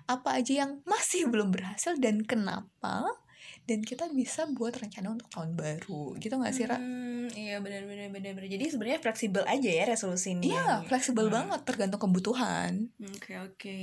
apa 0.10 0.30
aja 0.36 0.66
yang 0.66 0.72
masih 0.84 1.30
belum 1.32 1.54
berhasil 1.56 1.96
dan 2.02 2.26
kenapa. 2.28 3.08
Dan 3.70 3.86
kita 3.86 4.10
bisa 4.10 4.50
buat 4.50 4.74
rencana 4.74 5.14
untuk 5.14 5.30
tahun 5.30 5.54
baru, 5.54 6.18
gitu 6.18 6.42
gak 6.42 6.54
sih, 6.58 6.66
Ra? 6.66 6.82
Hmm, 6.82 7.30
iya 7.38 7.62
benar 7.62 7.86
benar 7.86 8.10
benar 8.10 8.34
benar. 8.34 8.50
Jadi 8.50 8.66
sebenarnya 8.66 8.98
fleksibel 8.98 9.46
aja 9.46 9.70
ya 9.70 9.86
resolusi 9.86 10.34
ini. 10.34 10.50
Iya, 10.50 10.90
fleksibel 10.90 11.30
Hmm. 11.30 11.38
banget, 11.38 11.62
tergantung 11.70 12.02
kebutuhan. 12.02 12.90
Oke 12.98 13.38
oke. 13.38 13.78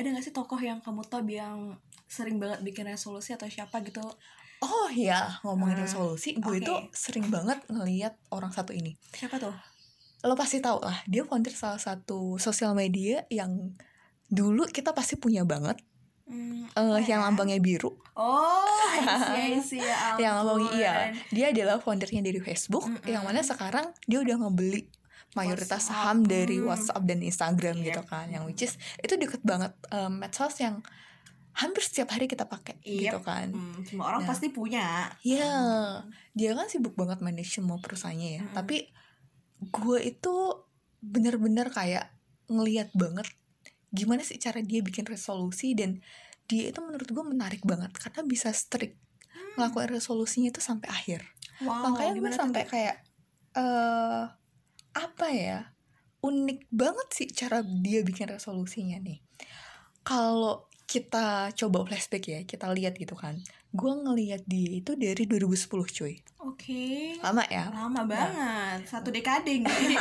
Ada 0.00 0.08
gak 0.16 0.24
sih 0.24 0.32
tokoh 0.32 0.56
yang 0.56 0.80
kamu 0.80 1.04
tahu 1.04 1.28
yang 1.28 1.76
sering 2.08 2.40
banget 2.40 2.64
bikin 2.64 2.88
resolusi 2.88 3.36
atau 3.36 3.44
siapa 3.44 3.84
gitu? 3.84 4.00
Oh 4.64 4.88
ya, 4.90 5.36
ngomongin 5.44 5.78
Hmm, 5.78 5.84
resolusi, 5.84 6.34
gue 6.40 6.54
oke. 6.56 6.64
itu 6.64 6.74
sering 6.96 7.28
banget 7.28 7.60
ngeliat 7.68 8.16
orang 8.32 8.50
satu 8.50 8.72
ini. 8.72 8.96
Siapa 9.12 9.36
tuh? 9.36 9.52
Lo 10.24 10.34
pasti 10.34 10.58
tahu 10.58 10.80
lah, 10.82 10.98
dia 11.06 11.22
founder 11.28 11.52
salah 11.54 11.78
satu 11.78 12.40
sosial 12.40 12.72
media 12.74 13.22
yang 13.30 13.76
dulu 14.26 14.66
kita 14.66 14.90
pasti 14.96 15.14
punya 15.14 15.46
banget, 15.46 15.78
Hmm, 16.28 16.68
eh, 16.68 16.92
apa 16.94 17.02
yang 17.02 17.20
ya? 17.20 17.26
lambangnya 17.26 17.56
biru. 17.58 17.88
Oh, 18.12 18.68
I 18.92 19.00
see, 19.24 19.40
I 19.48 19.58
see, 19.58 19.80
ya 19.80 20.14
yang 20.18 20.42
ampun. 20.42 20.68
iya 20.70 21.10
dia 21.28 21.48
adalah 21.48 21.78
foundernya 21.78 22.20
dari 22.20 22.36
Facebook 22.38 22.84
Mm-mm. 22.84 23.04
yang 23.04 23.22
mana 23.22 23.40
sekarang 23.40 23.88
dia 24.04 24.18
udah 24.18 24.36
ngebeli 24.38 24.92
mayoritas 25.30 25.80
WhatsApp. 25.82 25.88
saham 25.88 26.18
dari 26.22 26.56
Hmm. 26.56 26.68
WhatsApp 26.68 27.02
dan 27.02 27.18
Instagram 27.20 27.76
Yep. 27.76 27.86
gitu 27.86 28.02
kan 28.04 28.26
yang 28.26 28.44
which 28.44 28.60
is 28.60 28.74
itu 28.98 29.14
deket 29.14 29.40
banget 29.42 29.72
um, 29.90 30.18
medsos 30.18 30.56
yang 30.56 30.80
hampir 31.54 31.80
setiap 31.80 32.08
hari 32.10 32.24
kita 32.24 32.44
pakai 32.44 32.76
Yep. 32.78 32.92
gitu 33.02 33.18
kan 33.22 33.48
Hmm, 33.48 33.80
semua 33.82 34.04
orang 34.08 34.22
Nah. 34.22 34.28
pasti 34.28 34.48
punya. 34.48 35.08
ya 35.22 35.44
Hmm. 35.44 36.12
dia 36.32 36.52
kan 36.52 36.66
sibuk 36.66 36.92
banget 36.92 37.18
manage 37.18 37.50
semua 37.50 37.76
perusahaannya 37.76 38.28
ya 38.30 38.42
Mm-mm. 38.42 38.52
tapi 38.52 38.88
gue 39.60 39.98
itu 40.02 40.34
bener-bener 41.00 41.68
kayak 41.68 42.10
ngeliat 42.46 42.90
banget 42.92 43.28
gimana 43.88 44.20
sih 44.20 44.36
cara 44.36 44.60
dia 44.60 44.80
bikin 44.80 45.04
resolusi 45.04 45.72
dan 45.72 46.00
dia 46.44 46.68
itu 46.68 46.80
menurut 46.80 47.04
gue 47.04 47.24
menarik 47.26 47.62
banget 47.62 47.92
karena 47.94 48.22
bisa 48.24 48.50
strict 48.50 48.96
Hmm. 49.28 49.60
ngelakuin 49.60 49.92
resolusinya 49.92 50.48
itu 50.48 50.58
sampai 50.58 50.88
akhir 50.88 51.20
Wow, 51.60 51.92
makanya 51.92 52.12
gue 52.16 52.32
sampai 52.32 52.62
Bi? 52.64 52.70
kayak 52.70 52.96
eh 53.52 54.24
apa 54.90 55.26
ya 55.28 55.70
unik 56.18 56.66
banget 56.68 57.08
sih 57.12 57.28
cara 57.28 57.62
dia 57.62 58.00
bikin 58.00 58.26
resolusinya 58.28 58.98
nih 58.98 59.20
kalau 60.00 60.66
kita 60.84 61.52
coba 61.54 61.84
flashback 61.84 62.24
ya 62.24 62.40
kita 62.42 62.66
lihat 62.72 62.96
gitu 62.96 63.14
kan 63.14 63.38
gue 63.68 63.92
ngelihat 63.94 64.42
dia 64.42 64.80
itu 64.80 64.96
dari 64.96 65.22
2010 65.22 65.68
cuy 65.68 66.14
Oke. 66.40 67.14
lama 67.20 67.44
ya 67.46 67.68
Lama 67.68 68.02
banget, 68.08 68.88
satu 68.88 69.12
dekade 69.12 69.60
nih. 69.60 69.68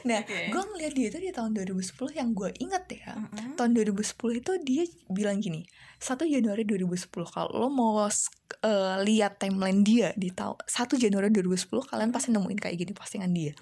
nah 0.08 0.20
Oke. 0.24 0.52
gue 0.52 0.62
ngelihat 0.62 0.92
dia 0.96 1.06
itu 1.12 1.18
di 1.20 1.30
tahun 1.32 1.52
2010 1.56 2.18
yang 2.18 2.28
gue 2.32 2.50
inget 2.60 2.84
ya 2.90 3.12
Mm-mm. 3.16 3.56
tahun 3.60 3.70
2010 3.76 4.40
itu 4.40 4.52
dia 4.64 4.82
bilang 5.12 5.38
gini 5.40 5.66
1 6.00 6.16
Januari 6.24 6.62
2010 6.64 7.10
kalau 7.28 7.50
lo 7.52 7.68
mau 7.68 8.04
eh, 8.04 8.96
lihat 9.04 9.36
timeline 9.40 9.84
dia 9.84 10.16
di 10.16 10.32
tahun 10.32 10.56
1 10.64 10.96
Januari 10.96 11.28
2010 11.32 11.68
kalian 11.90 12.10
pasti 12.10 12.32
nemuin 12.32 12.58
kayak 12.58 12.76
gini 12.78 12.92
postingan 12.96 13.32
dia 13.32 13.52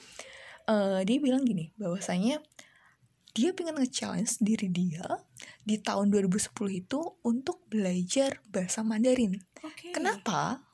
Eh, 0.68 1.00
dia 1.08 1.16
bilang 1.16 1.48
gini 1.48 1.72
bahwasanya 1.80 2.44
dia 3.32 3.56
pengen 3.56 3.80
nge-challenge 3.80 4.44
diri 4.44 4.68
dia 4.68 5.24
di 5.64 5.80
tahun 5.80 6.12
2010 6.12 6.52
itu 6.68 7.00
untuk 7.24 7.64
belajar 7.72 8.44
bahasa 8.52 8.84
Mandarin. 8.84 9.40
Oke. 9.64 9.96
Kenapa? 9.96 10.67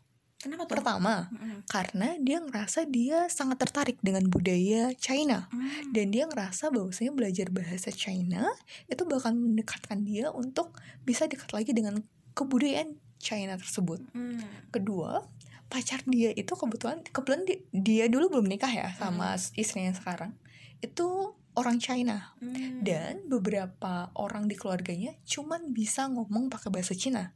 Kenapa 0.44 0.68
tuh? 0.68 0.76
Pertama, 0.76 1.32
Mm-mm. 1.32 1.64
karena 1.64 2.08
dia 2.20 2.38
ngerasa 2.38 2.84
dia 2.84 3.32
sangat 3.32 3.64
tertarik 3.64 3.96
dengan 4.04 4.28
budaya 4.28 4.92
China 5.00 5.48
Hmm. 5.48 5.88
dan 5.96 6.12
dia 6.12 6.28
ngerasa 6.28 6.68
bahwasanya 6.68 7.16
belajar 7.16 7.48
bahasa 7.48 7.88
China 7.88 8.52
itu 8.84 9.02
bakal 9.08 9.32
mendekatkan 9.32 10.04
dia 10.04 10.28
untuk 10.28 10.76
bisa 11.02 11.24
dekat 11.24 11.48
lagi 11.56 11.72
dengan 11.72 12.04
kebudayaan 12.36 13.00
China 13.16 13.56
tersebut. 13.56 14.04
Hmm. 14.12 14.44
Kedua, 14.68 15.24
pacar 15.72 16.04
dia 16.04 16.28
itu 16.36 16.52
kebetulan 16.52 17.00
kebetulan 17.00 17.48
dia, 17.48 17.58
dia 17.72 18.04
dulu 18.12 18.36
belum 18.36 18.46
nikah 18.46 18.68
ya 18.68 18.92
sama 19.00 19.40
istrinya 19.56 19.96
sekarang. 19.96 20.36
Itu 20.84 21.32
orang 21.56 21.80
China 21.80 22.36
Hmm. 22.42 22.84
dan 22.84 23.24
beberapa 23.30 24.12
orang 24.12 24.44
di 24.44 24.60
keluarganya 24.60 25.16
cuman 25.24 25.72
bisa 25.72 26.04
ngomong 26.10 26.52
pakai 26.52 26.68
bahasa 26.68 26.92
Cina. 26.92 27.32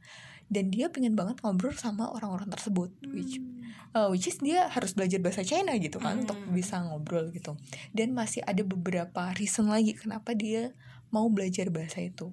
Dan 0.49 0.73
dia 0.73 0.89
pengen 0.89 1.13
banget 1.13 1.39
ngobrol 1.39 1.71
sama 1.71 2.09
orang-orang 2.09 2.49
tersebut, 2.49 2.89
which 3.07 3.37
Hmm. 3.37 3.61
uh, 3.93 4.07
which 4.09 4.25
is 4.25 4.37
dia 4.37 4.65
harus 4.65 4.93
belajar 4.93 5.17
bahasa 5.17 5.41
China 5.41 5.73
gitu 5.75 5.97
kan 5.97 6.17
Hmm. 6.17 6.21
untuk 6.25 6.37
bisa 6.49 6.77
ngobrol 6.79 7.29
gitu 7.29 7.53
dan 7.89 8.13
masih 8.13 8.41
ada 8.43 8.61
beberapa 8.61 9.29
reason 9.33 9.65
lagi 9.65 9.93
kenapa 9.93 10.33
dia 10.33 10.73
mau 11.09 11.25
belajar 11.25 11.69
bahasa 11.69 12.01
itu 12.01 12.29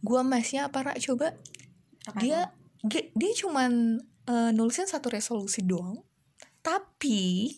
gua 0.00 0.20
masnya 0.20 0.68
apa 0.68 0.80
Ra? 0.82 0.92
coba 0.96 1.32
Apa 2.04 2.16
dia 2.18 2.52
dia, 2.82 3.02
dia 3.12 3.32
cuman 3.36 4.00
uh, 4.26 4.50
nulisin 4.50 4.84
satu 4.84 5.08
resolusi 5.08 5.60
doang 5.60 6.00
tapi 6.60 7.56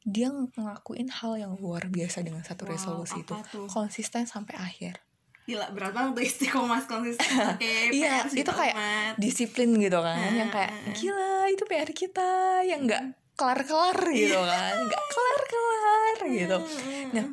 dia 0.00 0.32
ngelakuin 0.32 1.08
hal 1.10 1.36
yang 1.36 1.52
luar 1.56 1.88
biasa 1.88 2.20
dengan 2.20 2.40
satu 2.40 2.64
Wow, 2.64 2.72
resolusi 2.72 3.20
itu 3.20 3.36
tuh? 3.52 3.68
konsisten 3.68 4.24
sampai 4.24 4.56
akhir 4.56 5.00
Gila, 5.50 5.66
berat 5.70 5.90
banget 5.90 6.12
tuh 6.12 6.24
istiqomah 6.24 6.82
konsisten. 6.84 7.26
Oke, 7.52 7.90
Iya, 7.90 8.22
itu 8.24 8.46
kayak 8.46 8.70
tomat. 8.72 9.14
disiplin 9.16 9.74
gitu 9.74 9.98
kan 9.98 10.14
Nah, 10.16 10.30
yang 10.32 10.46
kayak 10.48 10.70
gila 10.94 11.30
itu 11.48 11.62
PR 11.64 11.90
kita 11.90 12.30
yang 12.62 12.86
nggak 12.86 13.02
kelar-kelar 13.34 13.98
gitu 14.10 14.38
kan 14.38 14.74
nggak 14.80 15.04
kelar-kelar 15.04 16.16
gitu 16.30 16.58
Hmm. 16.60 17.08
Nah, 17.10 17.26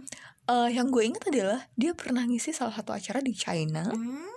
Eh, 0.47 0.69
yang 0.71 0.88
gue 0.88 1.03
ingat 1.03 1.27
adalah 1.27 1.67
dia 1.74 1.91
pernah 1.91 2.24
ngisi 2.24 2.50
salah 2.50 2.71
satu 2.71 2.89
acara 2.89 3.19
di 3.19 3.36
China 3.36 3.83
Hmm. 3.86 4.31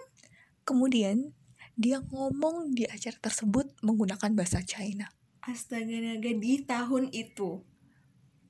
kemudian 0.60 1.30
dia 1.72 2.02
ngomong 2.02 2.70
di 2.70 2.84
acara 2.84 3.14
tersebut 3.16 3.70
menggunakan 3.80 4.34
bahasa 4.34 4.60
China 4.60 5.06
Astaga 5.40 5.86
naga 5.96 6.28
di 6.28 6.60
tahun 6.60 7.08
itu. 7.10 7.62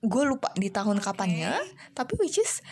gue 0.00 0.24
lupa 0.24 0.48
di 0.56 0.66
tahun 0.66 0.96
Oke. 0.96 1.04
kapannya 1.04 1.60
tapi 1.92 2.16
which 2.16 2.40
is 2.40 2.64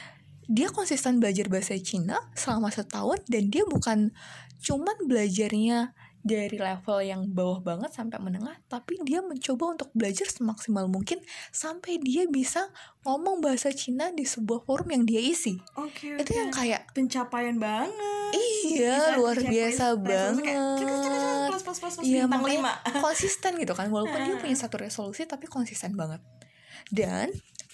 dia 0.49 0.73
konsisten 0.73 1.21
belajar 1.21 1.47
bahasa 1.53 1.77
Cina 1.77 2.17
selama 2.33 2.73
setahun 2.73 3.21
dan 3.29 3.53
dia 3.53 3.69
bukan 3.69 4.17
cuman 4.65 4.97
belajarnya 5.07 5.93
dari 6.19 6.59
level 6.59 6.99
yang 7.01 7.23
bawah 7.31 7.63
banget 7.63 7.95
sampai 7.95 8.19
menengah 8.19 8.59
tapi 8.67 8.99
dia 9.07 9.23
mencoba 9.23 9.79
untuk 9.79 9.89
belajar 9.95 10.27
semaksimal 10.27 10.91
mungkin 10.91 11.23
sampai 11.55 12.03
dia 12.03 12.27
bisa 12.27 12.69
ngomong 13.07 13.39
bahasa 13.39 13.71
Cina 13.71 14.11
di 14.11 14.27
sebuah 14.27 14.67
forum 14.67 14.91
yang 14.91 15.05
dia 15.07 15.23
isi 15.23 15.57
Oke. 15.79 16.19
itu 16.19 16.33
yang 16.35 16.51
kayak 16.51 16.91
pencapaian 16.91 17.57
banget. 17.57 17.95
iya 18.35 18.99
Bisa 18.99 19.13
luar 19.17 19.37
biasa 19.41 19.85
banget 19.97 20.59
Iya 22.03 22.25
makanya 22.29 22.77
konsisten 23.05 23.53
gitu 23.57 23.73
kan 23.73 23.89
walaupun 23.89 24.19
dia 24.27 24.37
punya 24.37 24.57
satu 24.67 24.81
resolusi 24.81 25.25
tapi 25.25 25.47
konsisten 25.47 25.95
banget 25.95 26.21
dan 26.91 27.33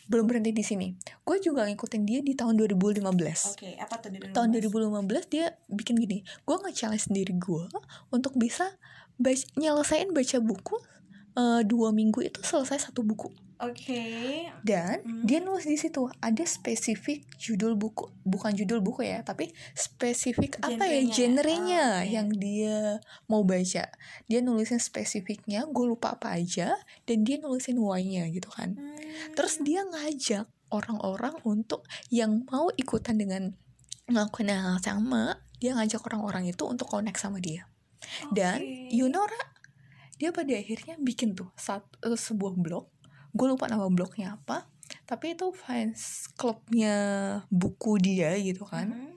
belum 0.08 0.24
berhenti 0.28 0.52
di 0.52 0.64
sini. 0.64 0.88
Gue 1.24 1.40
juga 1.40 1.64
ngikutin 1.64 2.02
dia 2.04 2.20
di 2.20 2.36
tahun 2.36 2.60
2015 2.60 3.04
Oke, 3.04 3.70
apa 3.80 3.94
tuh 4.00 4.10
di 4.12 4.20
tahun 4.32 4.48
2015 4.52 5.32
dia 5.32 5.56
bikin 5.68 5.96
gini. 5.96 6.20
Gue 6.44 6.56
nge-challenge 6.60 7.08
diri 7.12 7.34
gue 7.36 7.64
untuk 8.12 8.36
bisa 8.36 8.68
baca, 9.16 9.44
nyelesain 9.56 10.10
baca 10.10 10.38
buku 10.42 10.76
eh, 11.34 11.62
dua 11.62 11.90
minggu 11.90 12.22
itu 12.22 12.40
selesai 12.40 12.78
satu 12.84 13.02
buku 13.02 13.30
Oke. 13.56 14.02
dan 14.60 14.98
Hmm. 15.00 15.22
dia 15.22 15.38
nulis 15.38 15.64
di 15.64 15.74
situ 15.74 16.10
ada 16.18 16.42
spesifik 16.44 17.22
judul 17.36 17.74
buku 17.74 18.10
bukan 18.22 18.50
judul 18.52 18.78
buku 18.78 19.02
ya 19.04 19.22
tapi 19.22 19.54
spesifik 19.72 20.58
apa 20.58 20.84
ya 20.84 21.00
Genrenya. 21.00 21.14
genrenya 21.14 21.84
Ah, 21.84 22.02
oke. 22.02 22.10
yang 22.10 22.28
dia 22.30 22.78
mau 23.24 23.42
baca 23.42 23.84
dia 24.24 24.38
nulisin 24.40 24.78
spesifiknya 24.78 25.64
gue 25.64 25.84
lupa 25.84 26.12
apa 26.12 26.34
aja 26.34 26.74
dan 27.02 27.22
dia 27.22 27.38
nulisin 27.38 27.78
why-nya 27.78 28.26
gitu 28.28 28.48
kan 28.48 28.74
Hmm. 28.74 28.98
terus 29.32 29.58
dia 29.58 29.82
ngajak 29.84 30.44
orang-orang 30.68 31.38
untuk 31.44 31.86
yang 32.10 32.42
mau 32.48 32.68
ikutan 32.74 33.14
dengan 33.14 33.54
ngelakuin 34.04 34.50
hal 34.50 34.76
yang 34.76 34.82
sama 34.82 35.38
dia 35.56 35.72
ngajak 35.72 36.02
orang-orang 36.02 36.44
itu 36.46 36.66
untuk 36.66 36.90
connect 36.90 37.16
sama 37.16 37.38
dia 37.38 37.70
dan 38.30 38.60
Oke. 38.60 38.90
you 38.90 39.06
know 39.06 39.22
Ra, 39.22 39.42
dia 40.24 40.32
pada 40.32 40.56
akhirnya 40.56 40.96
bikin 40.96 41.36
tuh 41.36 41.52
satu 41.52 42.16
sebuah 42.16 42.56
blog. 42.56 42.88
Gue 43.36 43.52
lupa 43.52 43.68
nama 43.68 43.84
blognya 43.92 44.40
apa 44.40 44.72
tapi 45.04 45.36
itu 45.36 45.52
fans 45.52 46.28
clubnya 46.36 46.96
buku 47.52 48.00
dia 48.00 48.36
gitu 48.40 48.64
kan. 48.64 48.88
Mhm. 48.92 49.12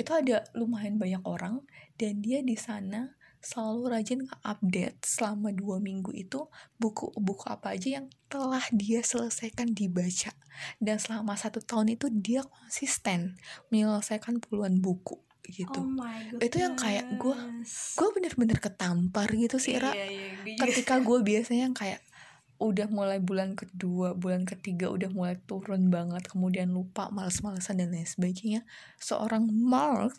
itu 0.00 0.16
ada 0.16 0.48
lumayan 0.56 0.96
banyak 0.96 1.20
orang 1.28 1.60
dan 2.00 2.24
dia 2.24 2.40
di 2.40 2.56
sana 2.56 3.20
selalu 3.44 3.92
rajin 3.92 4.24
update 4.40 4.96
selama 5.04 5.52
dua 5.52 5.76
minggu 5.76 6.08
itu 6.16 6.48
buku-buku 6.80 7.44
apa 7.44 7.76
aja 7.76 8.00
yang 8.00 8.06
telah 8.32 8.64
dia 8.72 9.04
selesaikan 9.04 9.76
dibaca. 9.76 10.32
Dan 10.80 10.96
selama 10.96 11.36
satu 11.36 11.60
tahun 11.60 12.00
itu 12.00 12.08
dia 12.08 12.40
konsisten 12.48 13.36
menyelesaikan 13.68 14.40
puluhan 14.40 14.80
buku 14.80 15.20
gitu 15.46 15.80
Oh 15.80 15.88
my 15.88 16.20
Itu 16.38 16.56
yang 16.58 16.76
kayak 16.76 17.06
goodness. 17.16 17.94
gue 17.94 18.08
bener-bener 18.12 18.58
ketampar 18.58 19.28
gitu 19.32 19.56
sih 19.56 19.76
Ra 19.76 19.92
Iya, 19.92 20.06
iya, 20.06 20.26
gue 20.34 20.44
juga. 20.50 20.60
ketika 20.66 20.94
gue 20.98 21.18
biasanya 21.20 21.62
yang 21.70 21.76
kayak 21.76 22.00
udah 22.60 22.92
mulai 22.92 23.16
bulan 23.24 23.56
kedua, 23.56 24.12
bulan 24.12 24.44
ketiga 24.44 24.92
udah 24.92 25.08
mulai 25.08 25.40
turun 25.48 25.88
banget, 25.88 26.28
kemudian 26.28 26.68
lupa, 26.68 27.08
males-malesan 27.08 27.80
dan 27.80 27.88
lain 27.88 28.04
sebagainya. 28.04 28.68
Seorang 29.00 29.48
Mark, 29.48 30.12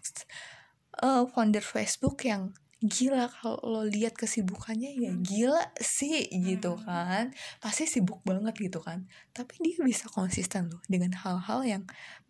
eh, 0.99 1.23
founder 1.29 1.61
Facebook 1.61 2.25
yang 2.25 2.49
gila 2.81 3.29
kalau 3.29 3.61
lo 3.61 3.81
lihat 3.85 4.17
kesibukannya 4.17 4.89
ya 4.97 5.13
Hmm. 5.13 5.21
gila 5.21 5.69
sih 5.77 6.25
gitu 6.33 6.73
Hmm. 6.73 6.81
kan 6.81 7.25
pasti 7.61 7.85
sibuk 7.85 8.25
banget 8.25 8.57
gitu 8.57 8.81
kan 8.81 9.05
tapi 9.37 9.53
dia 9.61 9.77
bisa 9.85 10.09
konsisten 10.09 10.73
loh 10.73 10.81
dengan 10.89 11.13
hal-hal 11.13 11.61
yang 11.61 11.83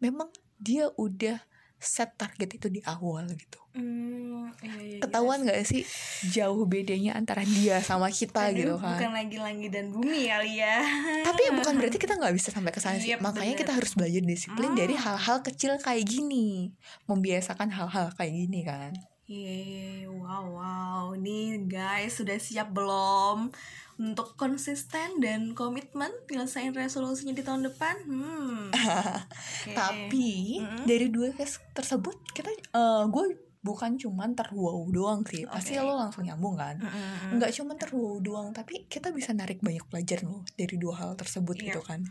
memang 0.04 0.28
dia 0.60 0.92
udah 1.00 1.40
set 1.82 2.14
target 2.14 2.62
itu 2.62 2.70
di 2.70 2.80
awal 2.86 3.26
gitu. 3.34 3.58
Hmm, 3.72 4.52
iya, 4.62 4.78
iya, 4.78 5.00
ketahuan 5.00 5.42
nggak 5.42 5.64
sih 5.64 5.82
jauh 6.28 6.68
bedanya 6.68 7.16
antara 7.16 7.42
dia 7.42 7.80
sama 7.80 8.12
kita 8.12 8.52
Aduh, 8.52 8.54
gitu 8.54 8.74
kan? 8.78 9.00
bukan 9.00 9.12
lagi 9.16 9.38
langit 9.40 9.72
dan 9.72 9.90
bumi 9.90 10.28
kali 10.28 10.60
ya. 10.60 10.78
Tapi 11.24 11.40
ya 11.48 11.52
bukan 11.52 11.74
berarti 11.76 11.98
kita 11.98 12.14
nggak 12.16 12.36
bisa 12.36 12.52
sampai 12.52 12.70
ke 12.70 12.78
sana 12.78 13.00
sih. 13.00 13.16
Yep, 13.16 13.20
makanya 13.20 13.56
bener. 13.56 13.62
kita 13.64 13.72
harus 13.74 13.92
belajar 13.96 14.22
disiplin 14.22 14.72
dari 14.76 14.94
Hmm. 14.94 15.04
hal-hal 15.10 15.38
kecil 15.42 15.76
kayak 15.78 16.06
gini. 16.06 16.76
Membiasakan 17.08 17.72
hal-hal 17.72 18.14
kayak 18.14 18.34
gini 18.38 18.62
kan 18.62 18.92
Yeay, 19.32 20.04
wow 20.12 20.44
wow 20.44 21.04
Nih 21.16 21.64
guys, 21.64 22.20
sudah 22.20 22.36
siap 22.36 22.76
belum 22.76 23.48
Untuk 23.96 24.36
konsisten 24.36 25.24
dan 25.24 25.56
komitmen 25.56 26.12
Nyelesain 26.28 26.76
resolusinya 26.76 27.32
di 27.32 27.40
tahun 27.40 27.64
depan? 27.64 27.96
Hmm 28.04 28.76
Oke. 28.76 29.72
tapi 29.80 30.60
Mm-mm. 30.60 30.84
dari 30.84 31.08
dua 31.08 31.32
case 31.32 31.64
tersebut 31.72 32.12
kita 32.34 32.52
eh 32.52 33.04
gue 33.08 33.26
bukan 33.62 33.94
cuman 33.94 34.34
terwow 34.34 34.90
doang 34.90 35.22
sih 35.22 35.46
pasti 35.46 35.78
Oke. 35.78 35.86
lo 35.86 35.94
langsung 35.94 36.26
nyambung 36.26 36.58
kan 36.58 36.82
nggak 37.30 37.54
cuman 37.54 37.78
terwow 37.78 38.18
doang 38.18 38.50
tapi 38.50 38.90
kita 38.90 39.14
bisa 39.14 39.32
narik 39.32 39.62
banyak 39.62 39.86
pelajaran 39.86 40.28
loh 40.28 40.42
dari 40.58 40.76
dua 40.76 40.98
hal 40.98 41.12
tersebut 41.14 41.62
Iya. 41.62 41.66
gitu 41.70 41.86
kan 41.86 42.02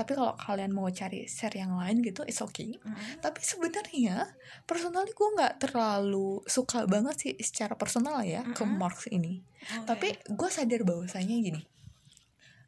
tapi 0.00 0.16
kalau 0.16 0.32
kalian 0.32 0.72
mau 0.72 0.88
cari 0.88 1.28
share 1.28 1.60
yang 1.60 1.76
lain 1.76 2.00
gitu 2.00 2.24
it's 2.24 2.40
okay 2.40 2.80
Mm-mm. 2.80 3.20
tapi 3.20 3.44
sebenarnya 3.44 4.32
personally 4.64 5.12
gue 5.12 5.28
nggak 5.36 5.60
terlalu 5.60 6.40
suka 6.48 6.88
banget 6.88 7.16
sih 7.20 7.32
secara 7.44 7.76
personal 7.76 8.24
ya 8.24 8.40
ke 8.56 8.64
Mm-mm. 8.64 8.80
Marx 8.80 9.12
ini 9.12 9.44
Oke. 9.76 9.84
tapi 9.84 10.08
gue 10.24 10.48
sadar 10.48 10.80
bahwasanya 10.88 11.36
gini 11.36 11.62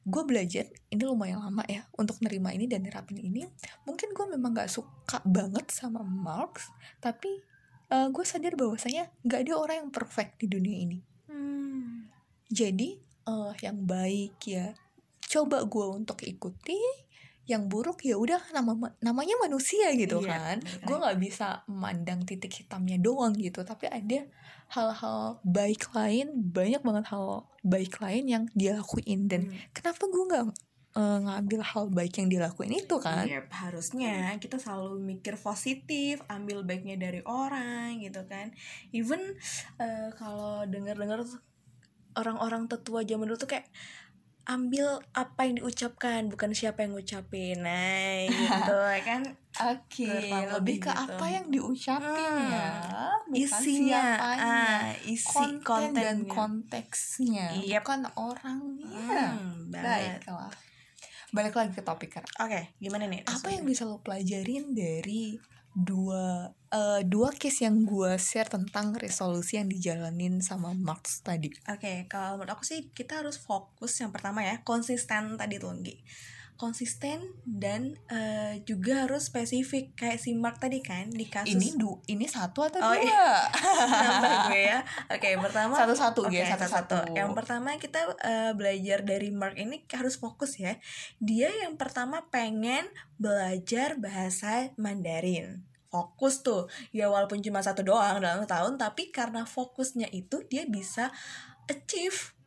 gue 0.03 0.23
belajar 0.27 0.67
ini 0.91 1.03
lumayan 1.07 1.39
lama 1.41 1.63
ya 1.65 1.87
untuk 1.95 2.19
nerima 2.21 2.51
ini 2.51 2.67
dan 2.67 2.83
nerapin 2.83 3.17
ini 3.17 3.47
mungkin 3.87 4.11
gue 4.11 4.27
memang 4.35 4.51
nggak 4.53 4.69
suka 4.69 5.23
banget 5.23 5.71
sama 5.73 6.05
Marx 6.05 6.69
tapi 6.99 7.41
gue 7.93 8.25
sadar 8.25 8.57
bahwasanya 8.57 9.13
nggak 9.21 9.41
ada 9.47 9.53
orang 9.53 9.77
yang 9.87 9.91
perfect 9.93 10.37
di 10.43 10.47
dunia 10.53 10.79
ini 10.85 10.99
Hmm. 11.29 12.09
jadi 12.51 12.99
eh, 13.25 13.53
yang 13.65 13.79
baik 13.87 14.37
ya 14.45 14.75
coba 15.29 15.65
gue 15.65 15.87
untuk 15.93 16.21
ikuti 16.25 16.77
yang 17.45 17.67
buruk 17.67 18.07
ya 18.07 18.15
udah 18.15 18.39
nama 18.55 18.95
namanya 18.99 19.35
manusia 19.43 19.91
gitu 19.93 20.23
Iya, 20.23 20.31
kan 20.31 20.57
gue 20.63 20.97
nggak 20.97 21.19
bisa 21.19 21.67
memandang 21.67 22.23
titik 22.23 22.55
hitamnya 22.55 22.97
doang 22.97 23.35
gitu 23.35 23.63
tapi 23.63 23.91
ada 23.91 24.31
hal-hal 24.71 25.43
baik 25.43 25.91
lain 25.91 26.31
banyak 26.49 26.81
banget 26.81 27.11
hal 27.11 27.51
baik 27.61 27.99
lain 27.99 28.25
yang 28.27 28.45
dia 28.55 28.79
lakuin 28.79 29.27
dan 29.27 29.51
Hmm. 29.51 29.59
kenapa 29.75 30.07
gue 30.07 30.25
nggak 30.25 30.47
eh, 30.93 31.19
ngambil 31.19 31.61
hal 31.65 31.85
baik 31.89 32.15
yang 32.21 32.29
dia 32.29 32.41
lakuin 32.43 32.73
itu 32.77 32.97
kan 33.01 33.25
Yep, 33.27 33.49
harusnya 33.51 34.15
kita 34.37 34.61
selalu 34.61 35.01
mikir 35.01 35.35
positif, 35.35 36.21
ambil 36.29 36.63
baiknya 36.63 37.01
dari 37.01 37.25
orang 37.25 37.97
gitu 37.99 38.23
kan. 38.29 38.53
Even 38.93 39.35
eh, 39.81 40.13
kalau 40.15 40.69
dengar-dengar 40.69 41.25
orang-orang 42.13 42.69
tetua 42.69 43.03
zaman 43.03 43.25
dulu 43.25 43.41
tuh 43.41 43.49
kayak 43.49 43.65
ambil 44.45 44.99
apa 45.13 45.41
yang 45.43 45.59
diucapkan 45.59 46.27
bukan 46.27 46.51
siapa 46.51 46.83
yang 46.83 46.93
ngucapin 46.93 47.61
nah 47.61 48.27
gitu 48.31 48.75
ya 48.75 49.01
kan 49.01 49.23
Oke, 49.53 50.09
Kurang 50.09 50.49
lebih 50.57 50.81
ke 50.81 50.89
gitu. 50.89 51.05
apa 51.13 51.27
yang 51.29 51.45
diucapin 51.47 52.09
Hmm. 52.09 52.49
ya, 52.49 52.73
bukan 53.29 53.37
isinya 53.37 54.01
siapanya. 54.17 54.49
ah, 54.49 54.83
isi 55.05 55.29
konten, 55.61 55.93
dan 55.93 56.17
kontennya. 56.25 56.33
konteksnya, 56.33 57.47
Yep. 57.61 57.85
bukan 57.85 58.01
orangnya. 58.17 58.97
Hmm. 59.37 59.69
Baiklah. 59.69 60.49
Balik 61.31 61.53
lagi 61.53 61.73
ke 61.73 61.85
topik. 61.85 62.17
Oke, 62.41 62.73
gimana 62.79 63.05
nih? 63.05 63.21
Apa 63.25 63.53
yang 63.53 63.65
bisa 63.65 63.85
lo 63.85 64.01
pelajarin 64.01 64.73
dari 64.73 65.37
dua 65.73 66.53
eh, 66.73 67.01
dua 67.05 67.33
case 67.33 67.65
yang 67.65 67.85
gue 67.85 68.17
share 68.21 68.49
tentang 68.49 68.97
resolusi 68.97 69.57
yang 69.57 69.69
dijalanin 69.69 70.41
sama 70.45 70.77
Marx 70.77 71.25
tadi? 71.25 71.53
Oke, 71.69 72.09
kalau 72.09 72.41
menurut 72.41 72.61
aku 72.61 72.65
sih 72.65 72.93
kita 72.93 73.25
harus 73.25 73.41
fokus 73.41 73.97
yang 74.01 74.13
pertama 74.13 74.45
ya, 74.45 74.61
konsisten 74.65 75.37
tadi 75.41 75.57
tuh. 75.57 75.73
Konsisten 76.63 77.19
dan 77.43 77.99
eh, 78.07 78.63
juga 78.63 79.03
harus 79.03 79.35
spesifik 79.35 79.99
kayak 79.99 80.23
si 80.23 80.31
Mark 80.39 80.63
tadi 80.63 80.79
kan 80.79 81.11
di 81.11 81.27
kasus 81.27 81.59
Ini 81.59 81.75
du 81.75 81.99
ini 82.07 82.31
satu 82.31 82.63
atau 82.63 82.79
Oh, 82.79 82.95
dua? 82.95 83.03
iya. 83.03 83.27
nambah 84.07 84.35
gue 84.47 84.63
ya. 84.71 84.79
Oke, 85.11 85.35
pertama 85.43 85.75
Satu-satu 85.75 86.31
Oke, 86.31 86.39
ya, 86.39 86.55
satu-satu. 86.55 87.19
Yang 87.19 87.35
pertama 87.35 87.75
kita 87.83 88.15
eh, 88.23 88.55
belajar 88.55 89.03
dari 89.03 89.35
Mark 89.35 89.59
ini 89.59 89.83
harus 89.91 90.15
fokus 90.15 90.63
ya. 90.63 90.79
Dia 91.19 91.51
yang 91.67 91.75
pertama 91.75 92.31
pengen 92.31 92.87
belajar 93.19 93.99
bahasa 93.99 94.71
Mandarin. 94.79 95.67
Fokus 95.91 96.47
tuh. 96.47 96.71
Ya 96.95 97.11
walaupun 97.11 97.43
cuma 97.43 97.59
satu 97.59 97.83
doang 97.83 98.23
dalam 98.23 98.47
tahun, 98.47 98.79
tapi 98.79 99.11
karena 99.11 99.43
fokusnya 99.43 100.15
itu 100.15 100.47
dia 100.47 100.63
bisa 100.71 101.11
achieve 101.67 102.39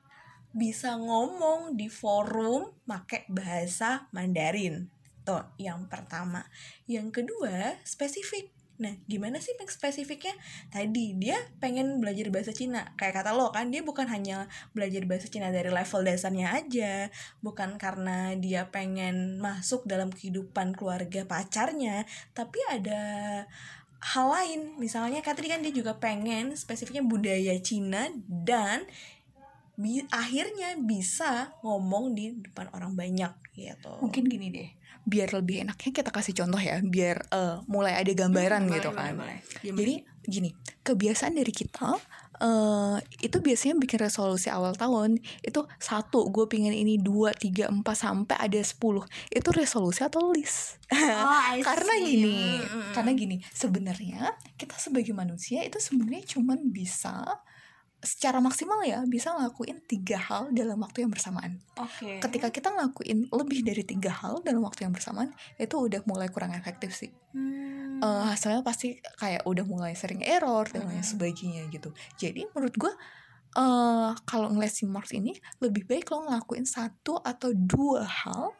bisa 0.55 0.95
ngomong 0.95 1.75
di 1.75 1.91
forum 1.91 2.71
pakai 2.87 3.27
bahasa 3.27 4.07
Mandarin. 4.15 4.87
Tuh, 5.27 5.43
yang 5.59 5.91
pertama. 5.91 6.47
Yang 6.87 7.21
kedua, 7.21 7.75
spesifik. 7.83 8.55
Nah, 8.75 8.91
gimana 9.07 9.39
sih 9.39 9.55
spesifiknya? 9.55 10.35
Tadi 10.67 11.15
dia 11.15 11.35
pengen 11.63 11.99
belajar 12.03 12.27
bahasa 12.27 12.51
Cina. 12.51 12.91
Kayak 12.99 13.23
kata 13.23 13.31
lo 13.31 13.51
kan, 13.51 13.71
dia 13.71 13.83
bukan 13.83 14.07
hanya 14.07 14.51
belajar 14.71 15.03
bahasa 15.07 15.27
Cina 15.31 15.51
dari 15.51 15.71
level 15.71 16.03
dasarnya 16.03 16.55
aja, 16.55 17.07
bukan 17.39 17.79
karena 17.79 18.35
dia 18.35 18.67
pengen 18.71 19.39
masuk 19.39 19.87
dalam 19.87 20.11
kehidupan 20.11 20.75
keluarga 20.75 21.23
pacarnya, 21.23 22.03
tapi 22.35 22.59
ada 22.67 23.03
hal 24.05 24.27
lain. 24.29 24.61
Misalnya 24.75 25.23
kata 25.23 25.39
tadi 25.39 25.49
kan 25.49 25.63
dia 25.63 25.71
juga 25.71 25.95
pengen 25.97 26.53
spesifiknya 26.59 27.01
budaya 27.01 27.55
Cina 27.63 28.11
dan 28.27 28.83
bi- 29.75 30.07
akhirnya 30.09 30.75
bisa 30.79 31.51
ngomong 31.61 32.15
di 32.15 32.35
depan 32.39 32.71
orang 32.71 32.95
banyak 32.95 33.31
gitu. 33.53 33.91
Mungkin 33.99 34.23
gini 34.27 34.47
deh, 34.51 34.69
biar 35.03 35.31
lebih 35.31 35.67
enaknya 35.67 35.91
kita 35.91 36.11
kasih 36.11 36.35
contoh 36.35 36.59
ya, 36.59 36.79
biar 36.81 37.27
eh, 37.29 37.55
mulai 37.67 37.95
ada 37.95 38.11
gambaran 38.11 38.67
Hmm, 38.67 38.73
gitu 38.73 38.89
boleh, 38.91 38.99
kan. 38.99 39.13
boleh, 39.15 39.37
boleh. 39.39 39.39
Gimana? 39.61 39.77
Jadi 39.79 39.93
gini, 40.25 40.49
kebiasaan 40.81 41.33
dari 41.35 41.53
kita 41.53 41.89
eh 42.35 42.99
itu 43.23 43.39
biasanya 43.39 43.79
bikin 43.79 43.95
resolusi 43.95 44.51
awal 44.51 44.75
tahun 44.75 45.23
itu 45.39 45.63
satu 45.79 46.27
gue 46.35 46.51
pingin 46.51 46.75
ini 46.75 46.99
dua 46.99 47.31
tiga 47.31 47.71
empat 47.71 47.95
sampai 47.95 48.35
ada 48.35 48.59
10 48.59 49.07
itu 49.31 49.49
resolusi 49.55 50.03
atau 50.03 50.35
list 50.35 50.83
Oh, 50.91 51.55
karena 51.63 51.95
gini 51.95 52.59
mm. 52.59 52.91
karena 52.91 53.15
gini 53.15 53.39
sebenarnya 53.55 54.35
kita 54.59 54.75
sebagai 54.75 55.15
manusia 55.15 55.63
itu 55.63 55.79
sebenarnya 55.79 56.35
cuman 56.35 56.59
bisa 56.75 57.23
secara 58.05 58.37
maksimal 58.37 58.79
ya 58.81 59.01
bisa 59.03 59.33
ngelakuin 59.33 59.81
tiga 59.83 60.15
hal 60.15 60.53
dalam 60.53 60.77
waktu 60.77 61.03
yang 61.03 61.11
bersamaan 61.11 61.59
Oke. 61.75 62.21
ketika 62.21 62.47
kita 62.49 62.69
ngelakuin 62.69 63.27
lebih 63.27 63.65
dari 63.65 63.81
tiga 63.81 64.13
hal 64.13 64.39
dalam 64.39 64.61
waktu 64.61 64.85
yang 64.85 64.93
bersamaan 64.93 65.33
itu 65.57 65.75
udah 65.75 66.05
mulai 66.05 66.29
kurang 66.29 66.53
efektif 66.53 66.93
sih 66.93 67.09
Hmm. 67.35 67.99
eh, 67.99 68.23
hasilnya 68.31 68.63
pasti 68.63 68.95
kayak 69.19 69.43
udah 69.43 69.65
mulai 69.65 69.91
sering 69.91 70.23
error 70.23 70.63
dan 70.67 70.87
lain 70.87 70.99
Mm-mm. 70.99 71.11
sebagainya 71.11 71.67
gitu. 71.67 71.91
Jadi 72.15 72.47
menurut 72.51 72.71
gue 72.71 72.93
eh 73.55 74.11
kalau 74.23 74.47
ngeliat 74.51 74.71
si 74.71 74.83
Marx 74.83 75.11
ini 75.11 75.31
lebih 75.59 75.83
baik 75.83 76.11
lo 76.11 76.23
ngelakuin 76.23 76.63
satu 76.63 77.19
atau 77.19 77.51
dua 77.51 78.03
hal 78.03 78.55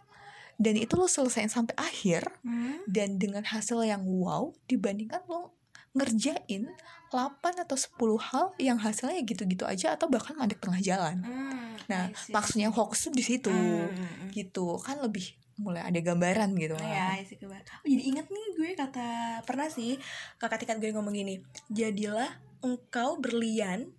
dan 0.56 0.76
itu 0.76 0.96
lo 0.96 1.04
selesaiin 1.06 1.48
sampai 1.48 1.76
akhir 1.76 2.28
Hmm. 2.44 2.80
dan 2.88 3.16
dengan 3.16 3.44
hasil 3.44 3.84
yang 3.84 4.04
wow 4.04 4.52
dibandingkan 4.68 5.24
lo 5.28 5.56
ngerjain 5.96 6.68
8 7.15 7.63
atau 7.63 7.80
10 7.80 7.95
hal 8.19 8.45
yang 8.60 8.75
hasilnya 8.75 9.23
gitu-gitu 9.23 9.63
aja 9.63 9.95
atau 9.95 10.12
bahkan 10.12 10.36
mandek 10.36 10.60
tengah 10.60 10.84
jalan. 10.84 11.23
Hmm, 11.23 11.80
Nah, 11.86 12.10
maksudnya 12.34 12.73
fokus 12.73 13.08
tuh 13.08 13.13
di 13.15 13.23
situ. 13.23 13.47
Hmm, 13.47 13.88
hmm, 13.88 13.95
hmm. 13.95 14.30
Gitu. 14.36 14.65
Kan 14.84 14.99
lebih 14.99 15.38
mulai 15.56 15.88
ada 15.88 15.99
gambaran 16.04 16.51
gitu 16.60 16.75
kan. 16.75 16.84
ya, 16.84 17.08
isi 17.15 17.39
kebar. 17.39 17.63
Oh, 17.63 17.88
jadi 17.88 18.04
inget 18.04 18.28
nih 18.28 18.45
gue 18.60 18.69
kata 18.75 19.39
pernah 19.47 19.71
sih 19.71 19.95
kakak 20.36 20.60
tingkat 20.67 20.84
gue 20.84 20.91
ngomong 20.91 21.15
gini, 21.15 21.39
jadilah 21.71 22.28
engkau 22.60 23.15
berlian 23.23 23.95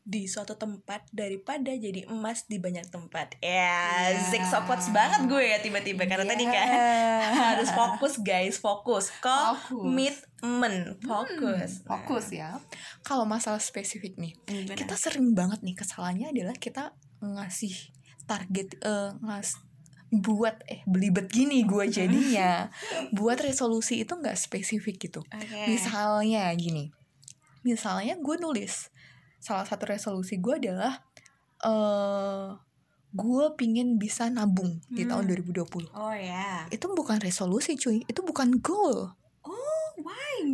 di 0.00 0.24
suatu 0.26 0.56
tempat 0.56 1.06
daripada 1.12 1.70
jadi 1.70 2.08
emas 2.08 2.48
di 2.48 2.56
banyak 2.56 2.88
tempat. 2.88 3.36
Ya, 3.44 4.10
six 4.32 4.50
of 4.56 4.64
quotes 4.64 4.88
banget 4.90 5.28
gue 5.28 5.42
ya 5.44 5.60
tiba-tiba 5.60 6.08
karena 6.08 6.26
tadi 6.26 6.44
kan 6.48 6.66
harus 7.52 7.70
fokus 7.70 8.18
guys, 8.24 8.56
fokus. 8.56 9.12
Komitmen, 9.20 10.96
fokus. 11.04 11.84
Hmm, 11.84 11.86
fokus 11.86 12.26
ya. 12.32 12.58
Kalau 13.04 13.28
masalah 13.28 13.60
spesifik 13.60 14.16
nih, 14.16 14.34
Nah, 14.50 14.76
kita 14.76 14.96
sering 14.96 15.36
banget 15.36 15.62
nih 15.62 15.76
kesalahannya 15.78 16.32
adalah 16.32 16.56
kita 16.56 16.96
ngasih 17.20 17.92
target 18.24 18.78
eh, 18.80 19.10
ngas 19.20 19.60
buat 20.10 20.58
eh 20.66 20.82
belibet 20.90 21.30
gini 21.30 21.62
gue 21.62 21.86
jadinya 21.86 22.66
buat 23.16 23.38
resolusi 23.38 24.02
itu 24.02 24.18
nggak 24.18 24.34
spesifik 24.34 25.06
gitu 25.06 25.22
Oke. 25.22 25.70
misalnya 25.70 26.50
gini 26.58 26.90
misalnya 27.62 28.18
gue 28.18 28.36
nulis 28.42 28.90
salah 29.40 29.64
satu 29.64 29.88
resolusi 29.88 30.36
gue 30.36 30.54
adalah 30.60 31.00
eh 31.60 32.48
gue 33.10 33.44
pingin 33.58 33.98
bisa 33.98 34.30
nabung 34.30 34.78
di 34.86 35.02
Hmm. 35.02 35.10
tahun 35.10 35.24
2020 35.26 35.90
Oh 35.90 36.14
ya. 36.14 36.70
itu 36.70 36.86
bukan 36.86 37.18
resolusi 37.18 37.74
cuy 37.74 38.04
itu 38.04 38.20
bukan 38.20 38.60
goal 38.60 39.10
Oh, 39.42 39.88
why 39.98 40.46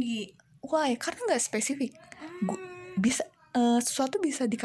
why 0.63 0.95
karena 0.97 1.21
nggak 1.29 1.43
spesifik 1.43 1.93
Hmm. 2.17 2.57
bisa 2.97 3.27
eh, 3.53 3.81
sesuatu 3.81 4.17
bisa 4.19 4.45
di 4.45 4.57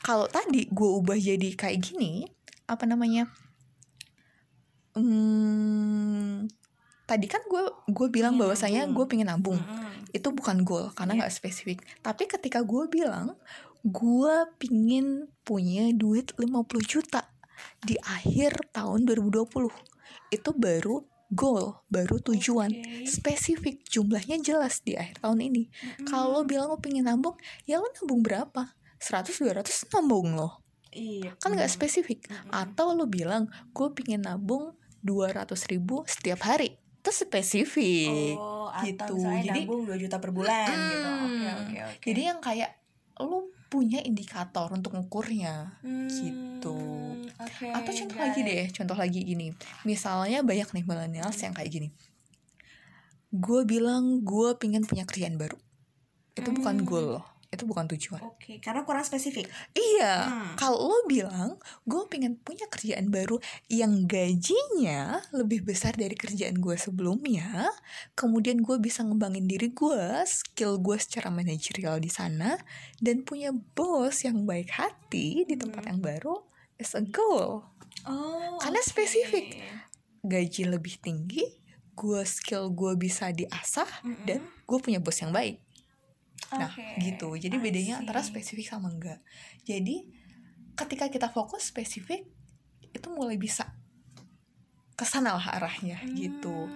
kalau 0.00 0.26
tadi 0.26 0.66
gue 0.66 0.90
ubah 0.96 1.14
jadi 1.14 1.48
kayak 1.52 1.82
gini 1.82 2.30
apa 2.64 2.86
namanya 2.86 3.26
hmm, 4.94 6.46
tadi 7.04 7.26
kan 7.26 7.42
gue 7.44 7.62
gue 7.88 8.08
bilang 8.08 8.34
Iya, 8.36 8.40
bahwasanya 8.46 8.82
gue 8.88 9.04
pengen 9.06 9.28
nabung 9.28 9.58
Mm-mm. 9.58 10.08
itu 10.10 10.28
bukan 10.30 10.62
goal 10.62 10.90
karena 10.92 11.14
Iya. 11.14 11.18
nggak 11.26 11.34
spesifik 11.34 11.78
tapi 12.00 12.24
ketika 12.24 12.62
gue 12.62 12.86
bilang 12.86 13.34
gue 13.82 14.34
pingin 14.56 15.26
punya 15.42 15.90
duit 15.90 16.30
50 16.34 16.46
juta 16.82 17.26
di 17.82 17.98
akhir 17.98 18.70
tahun 18.70 19.02
2020 19.04 19.68
itu 20.30 20.50
baru 20.54 21.02
goal 21.28 21.80
baru 21.88 22.20
tujuan 22.22 22.70
Oke. 22.70 23.08
spesifik 23.08 23.82
jumlahnya 23.88 24.38
jelas 24.38 24.80
di 24.80 24.94
akhir 24.94 25.18
tahun 25.18 25.42
ini 25.42 25.66
Mm-mm. 25.68 26.06
kalau 26.06 26.44
bilang 26.44 26.68
lo 26.68 26.78
pengen 26.78 27.08
nabung 27.08 27.34
ya 27.64 27.80
lo 27.80 27.88
nabung 27.90 28.20
berapa 28.20 28.70
100 29.00 29.32
200 29.34 29.90
nabung 29.90 30.36
lo 30.36 30.60
Iya. 30.92 31.32
kan 31.40 31.50
nggak 31.50 31.72
spesifik 31.72 32.28
Mm-mm. 32.28 32.52
atau 32.52 32.92
lo 32.92 33.08
bilang 33.08 33.48
gue 33.72 33.88
pengen 33.92 34.28
nabung 34.28 34.76
200 35.00 35.48
ribu 35.66 36.04
setiap 36.04 36.44
hari 36.44 36.76
itu 37.02 37.10
spesifik 37.12 38.38
Oh, 38.38 38.70
gitu. 38.80 39.18
Jadi- 39.18 39.66
nabung 39.66 39.82
2 39.82 39.98
juta 39.98 40.16
per 40.16 40.30
bulan 40.30 40.70
gitu. 40.70 41.08
Oke, 41.08 41.26
Mm. 41.26 41.50
oke, 41.52 41.78
oke. 41.90 42.04
jadi 42.04 42.20
yang 42.24 42.38
kayak 42.38 42.70
lo 43.18 43.38
punya 43.66 43.98
indikator 44.00 44.70
untuk 44.70 44.92
ngukurnya 44.92 45.80
Hmm, 45.80 46.06
gitu. 46.06 46.76
Oke. 47.34 47.66
atau 47.68 47.90
contoh 47.90 48.18
lagi 48.18 48.40
deh 48.40 48.64
contoh 48.70 48.94
lagi 48.94 49.20
gini 49.20 49.50
misalnya 49.82 50.40
banyak 50.40 50.68
nih 50.70 50.84
millennials 50.84 51.38
yang 51.38 51.50
kayak 51.50 51.72
gini 51.72 51.88
gue 53.30 53.60
bilang 53.64 54.20
gue 54.20 54.54
pingin 54.56 54.84
punya 54.84 55.02
kerjaan 55.02 55.34
baru 55.34 55.56
itu 56.32 56.48
bukan 56.50 56.76
Hmm. 56.78 56.86
goal 56.86 57.06
loh 57.18 57.24
itu 57.52 57.62
bukan 57.62 57.84
tujuan 57.86 58.24
Oke, 58.24 58.56
karena 58.58 58.80
kurang 58.80 59.04
spesifik. 59.04 59.44
iya 59.72 60.24
Hmm. 60.24 60.56
kalau 60.56 60.88
lo 60.88 60.98
bilang 61.04 61.54
gue 61.84 62.00
pengen 62.06 62.34
punya 62.34 62.64
kerjaan 62.66 63.06
baru 63.06 63.36
yang 63.68 64.08
gajinya 64.08 65.00
lebih 65.30 65.62
besar 65.62 65.92
dari 65.92 66.12
kerjaan 66.12 66.56
gue 66.56 66.74
sebelumnya 66.74 67.68
kemudian 68.12 68.58
gue 68.58 68.76
bisa 68.78 69.02
ngembangin 69.02 69.44
diri 69.44 69.68
gue 69.68 70.02
skill 70.24 70.76
gue 70.78 70.96
secara 70.96 71.28
manajerial 71.28 71.96
di 71.96 72.08
sana 72.08 72.56
dan 72.96 73.20
punya 73.20 73.52
bos 73.52 74.20
yang 74.20 74.42
baik 74.42 74.72
hati 74.72 75.44
di 75.44 75.54
tempat 75.54 75.84
Hmm. 75.84 75.90
yang 75.90 76.00
baru 76.00 76.36
is 76.76 76.92
a 76.92 77.02
goal 77.02 77.68
Oh. 78.02 78.56
Karena 78.58 78.80
oke. 78.80 78.88
spesifik. 78.88 79.60
gaji 80.22 80.62
lebih 80.66 80.96
tinggi 80.98 81.44
gue 81.92 82.22
skill 82.24 82.70
gue 82.70 82.96
bisa 82.96 83.28
diasah 83.28 83.86
Mm-mm. 84.00 84.24
dan 84.24 84.40
gue 84.40 84.78
punya 84.78 84.96
bos 84.96 85.14
yang 85.14 85.30
baik 85.30 85.60
nah 86.50 86.68
Oke, 86.68 86.84
gitu 87.00 87.32
jadi 87.36 87.56
bedanya 87.56 87.94
antara 87.98 88.20
spesifik 88.20 88.66
sama 88.66 88.90
enggak 88.90 89.22
jadi 89.62 90.04
ketika 90.74 91.06
kita 91.06 91.28
fokus 91.28 91.68
spesifik 91.68 92.26
itu 92.90 93.06
mulai 93.08 93.36
bisa 93.36 93.70
ke 94.92 95.04
sana 95.04 95.36
lah 95.36 95.46
arahnya 95.56 96.02
gitu 96.12 96.68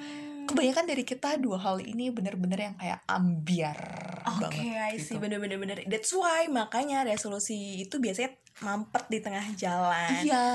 Hmm. 0.46 0.54
kebanyakan 0.54 0.86
dari 0.86 1.02
kita 1.02 1.42
dua 1.42 1.58
hal 1.58 1.82
ini 1.82 2.14
bener-bener 2.14 2.70
yang 2.70 2.76
kayak 2.78 3.02
ambiar 3.10 3.74
Oke, 4.22 4.46
banget 4.46 4.62
I 4.78 4.94
see. 4.94 5.14
gitu. 5.14 5.18
Bener-bener 5.18 5.58
bener. 5.58 5.76
That's 5.86 6.14
why 6.14 6.46
makanya 6.46 7.02
resolusi 7.02 7.82
itu 7.82 7.98
biasanya 7.98 8.30
mampet 8.58 9.10
di 9.10 9.18
tengah 9.18 9.42
jalan. 9.54 10.22
Iya. 10.22 10.46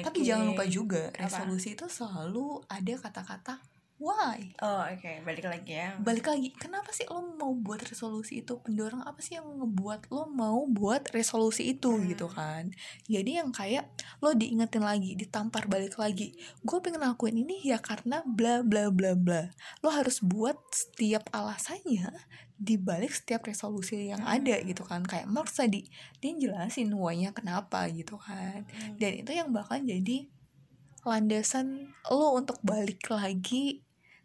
Oke. 0.00 0.04
Tapi 0.04 0.18
jangan 0.20 0.44
lupa 0.48 0.64
juga 0.64 1.08
Apa? 1.12 1.24
resolusi 1.24 1.72
itu 1.72 1.88
selalu 1.88 2.60
ada 2.68 2.92
kata-kata 3.00 3.56
why. 4.00 4.56
Oh, 4.64 4.80
oke. 4.88 5.20
Balik 5.22 5.44
lagi 5.44 5.76
ya. 5.76 5.92
Balik 6.00 6.26
lagi, 6.26 6.48
kenapa 6.56 6.88
sih 6.90 7.04
lo 7.04 7.20
mau 7.36 7.52
buat 7.52 7.84
resolusi 7.84 8.40
itu? 8.40 8.56
Pendorong 8.58 9.04
apa 9.04 9.20
sih 9.20 9.36
yang 9.36 9.44
ngebuat 9.60 10.08
lo 10.08 10.24
mau 10.26 10.64
buat 10.64 11.12
resolusi 11.12 11.76
itu 11.76 11.92
Hmm. 11.92 12.08
gitu 12.08 12.26
kan? 12.26 12.72
Jadi 13.06 13.36
yang 13.36 13.52
kayak 13.52 13.92
lo 14.18 14.32
diingetin 14.32 14.80
lagi, 14.80 15.12
ditampar 15.14 15.68
balik 15.68 16.00
lagi. 16.00 16.32
Gue 16.64 16.80
pengen 16.80 17.04
lakuin 17.04 17.36
ini 17.36 17.60
ya 17.60 17.76
karena 17.76 18.24
bla 18.24 18.64
bla 18.64 18.88
bla 18.88 19.12
bla. 19.12 19.52
Lo 19.84 19.92
harus 19.92 20.24
buat 20.24 20.56
setiap 20.72 21.28
alasannya 21.30 22.08
di 22.56 22.76
balik 22.76 23.12
setiap 23.12 23.44
resolusi 23.44 24.08
yang 24.08 24.24
Hmm. 24.24 24.40
ada 24.40 24.56
gitu 24.64 24.80
kan. 24.82 25.04
Kayak 25.04 25.28
Mark 25.28 25.52
tadi, 25.52 25.84
dia 26.18 26.32
jelasin 26.32 26.92
why-nya 26.96 27.36
kenapa 27.36 27.84
gitu 27.92 28.16
kan 28.16 28.64
Hmm. 28.64 28.96
dan 28.96 29.12
itu 29.20 29.32
yang 29.36 29.52
bakal 29.52 29.76
jadi 29.76 30.24
landasan 31.00 31.96
lo 32.12 32.36
untuk 32.36 32.60
balik 32.60 33.08
lagi 33.08 33.80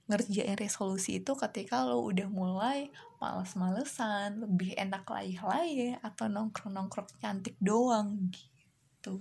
ngerjain 0.05 0.57
resolusi 0.57 1.17
itu 1.21 1.33
ketika 1.33 1.81
lo 1.81 2.05
udah 2.05 2.29
mulai 2.29 2.93
males-malesan 3.17 4.45
lebih 4.45 4.77
enak 4.77 5.01
layah-layah 5.09 5.97
atau 6.05 6.29
nongkrong-nongkrong 6.29 7.09
cantik 7.17 7.57
doang 7.57 8.29
gitu 8.29 9.17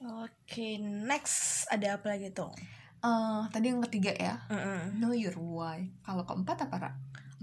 Oke, 0.00 0.80
next 0.80 1.68
ada 1.68 2.00
apa 2.00 2.16
lagi 2.16 2.32
tuh? 2.32 2.52
Eh 3.04 3.42
tadi 3.52 3.68
yang 3.72 3.84
ketiga 3.84 4.12
ya 4.16 4.34
Mm-mm. 4.48 4.96
know 5.00 5.12
your 5.12 5.36
why 5.36 5.88
kalau 6.04 6.24
keempat 6.24 6.68
apa 6.68 6.76
Ra? 6.88 6.90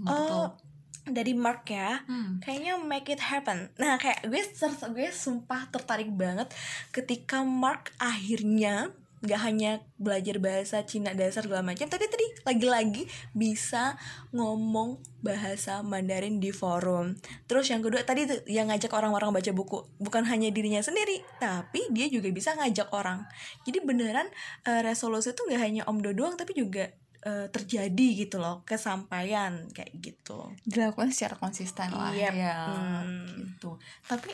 Oh, 0.06 0.50
lo? 0.50 0.58
dari 1.06 1.36
Mark 1.36 1.68
ya. 1.68 2.02
Hmm. 2.08 2.40
Kayaknya 2.40 2.74
make 2.80 3.08
it 3.12 3.20
happen. 3.20 3.70
Nah, 3.76 4.00
kayak 4.00 4.24
gue 4.26 4.42
gue 4.90 5.08
sumpah 5.12 5.68
tertarik 5.68 6.10
banget 6.10 6.50
ketika 6.90 7.44
Mark 7.44 7.92
akhirnya 8.00 8.90
nggak 9.24 9.40
hanya 9.40 9.80
belajar 9.96 10.36
bahasa 10.36 10.84
Cina 10.84 11.16
dasar 11.16 11.48
segala 11.48 11.64
macam, 11.64 11.88
tapi 11.88 12.04
tadi 12.08 12.26
lagi-lagi 12.44 13.04
bisa 13.32 13.96
ngomong 14.30 14.96
bahasa 15.18 15.80
Mandarin 15.80 16.38
di 16.38 16.48
forum. 16.48 17.16
Terus 17.44 17.66
yang 17.66 17.80
kedua 17.80 18.00
tadi 18.00 18.24
tuh 18.24 18.44
yang 18.44 18.68
ngajak 18.68 18.92
orang-orang 18.92 19.32
baca 19.32 19.50
buku, 19.50 19.82
bukan 19.96 20.22
hanya 20.24 20.48
dirinya 20.48 20.78
sendiri, 20.78 21.24
tapi 21.36 21.88
dia 21.88 22.06
juga 22.06 22.28
bisa 22.28 22.52
ngajak 22.52 22.92
orang. 22.92 23.24
Jadi 23.62 23.80
beneran 23.80 24.28
eh, 24.62 24.80
resolusi 24.80 25.32
itu 25.32 25.40
nggak 25.42 25.60
hanya 25.60 25.82
Om 25.84 25.98
Do 25.98 26.12
doang, 26.12 26.36
tapi 26.36 26.52
juga 26.52 26.92
eh, 27.20 27.48
terjadi 27.48 28.06
gitu 28.20 28.36
loh, 28.36 28.60
kesampaian 28.62 29.64
kayak 29.70 29.96
gitu. 29.96 30.52
dilakukan 30.62 31.08
secara 31.08 31.34
konsisten 31.34 31.88
lah 31.88 32.12
Yep. 32.12 32.32
ya 32.34 32.56
Hmm. 32.68 33.24
gitu 33.56 33.80
tapi 34.04 34.28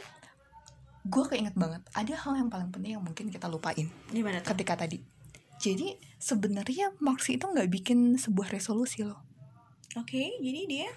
gue 1.00 1.24
keinget 1.24 1.54
banget 1.54 1.80
ada 1.92 2.12
hal 2.12 2.34
yang 2.34 2.50
paling 2.50 2.68
penting 2.68 2.92
yang 2.92 3.00
mungkin 3.00 3.30
kita 3.30 3.46
lupain 3.46 3.88
Gimana 4.10 4.42
tuh? 4.42 4.52
ketika 4.52 4.74
tadi 4.76 5.00
jadi 5.56 5.96
sebenarnya 6.20 6.92
Marx 7.00 7.32
itu 7.32 7.48
nggak 7.48 7.72
bikin 7.72 8.20
sebuah 8.20 8.52
resolusi 8.52 9.02
loh. 9.02 9.24
Oke, 9.98 10.38
jadi 10.38 10.60
dia? 10.68 10.90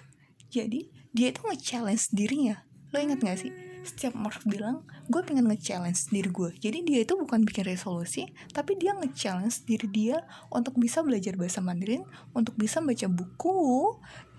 Jadi 0.52 0.86
dia 1.10 1.32
itu 1.34 1.40
nge-challenge 1.42 2.14
dirinya. 2.14 2.62
Lo 2.94 3.02
ingat 3.02 3.18
gak 3.24 3.42
sih? 3.42 3.50
Setiap 3.82 4.14
Marx 4.14 4.46
bilang 4.46 4.86
gue 5.10 5.20
pengen 5.20 5.44
nge-challenge 5.52 6.08
diri 6.08 6.30
gue 6.32 6.50
jadi 6.56 6.78
dia 6.80 6.98
itu 7.04 7.12
bukan 7.20 7.44
bikin 7.44 7.68
resolusi 7.68 8.24
tapi 8.56 8.80
dia 8.80 8.96
nge-challenge 8.96 9.68
diri 9.68 9.88
dia 9.92 10.16
untuk 10.48 10.80
bisa 10.80 11.04
belajar 11.04 11.36
bahasa 11.36 11.60
Mandarin 11.60 12.08
untuk 12.32 12.56
bisa 12.56 12.80
baca 12.80 13.04
buku 13.12 13.56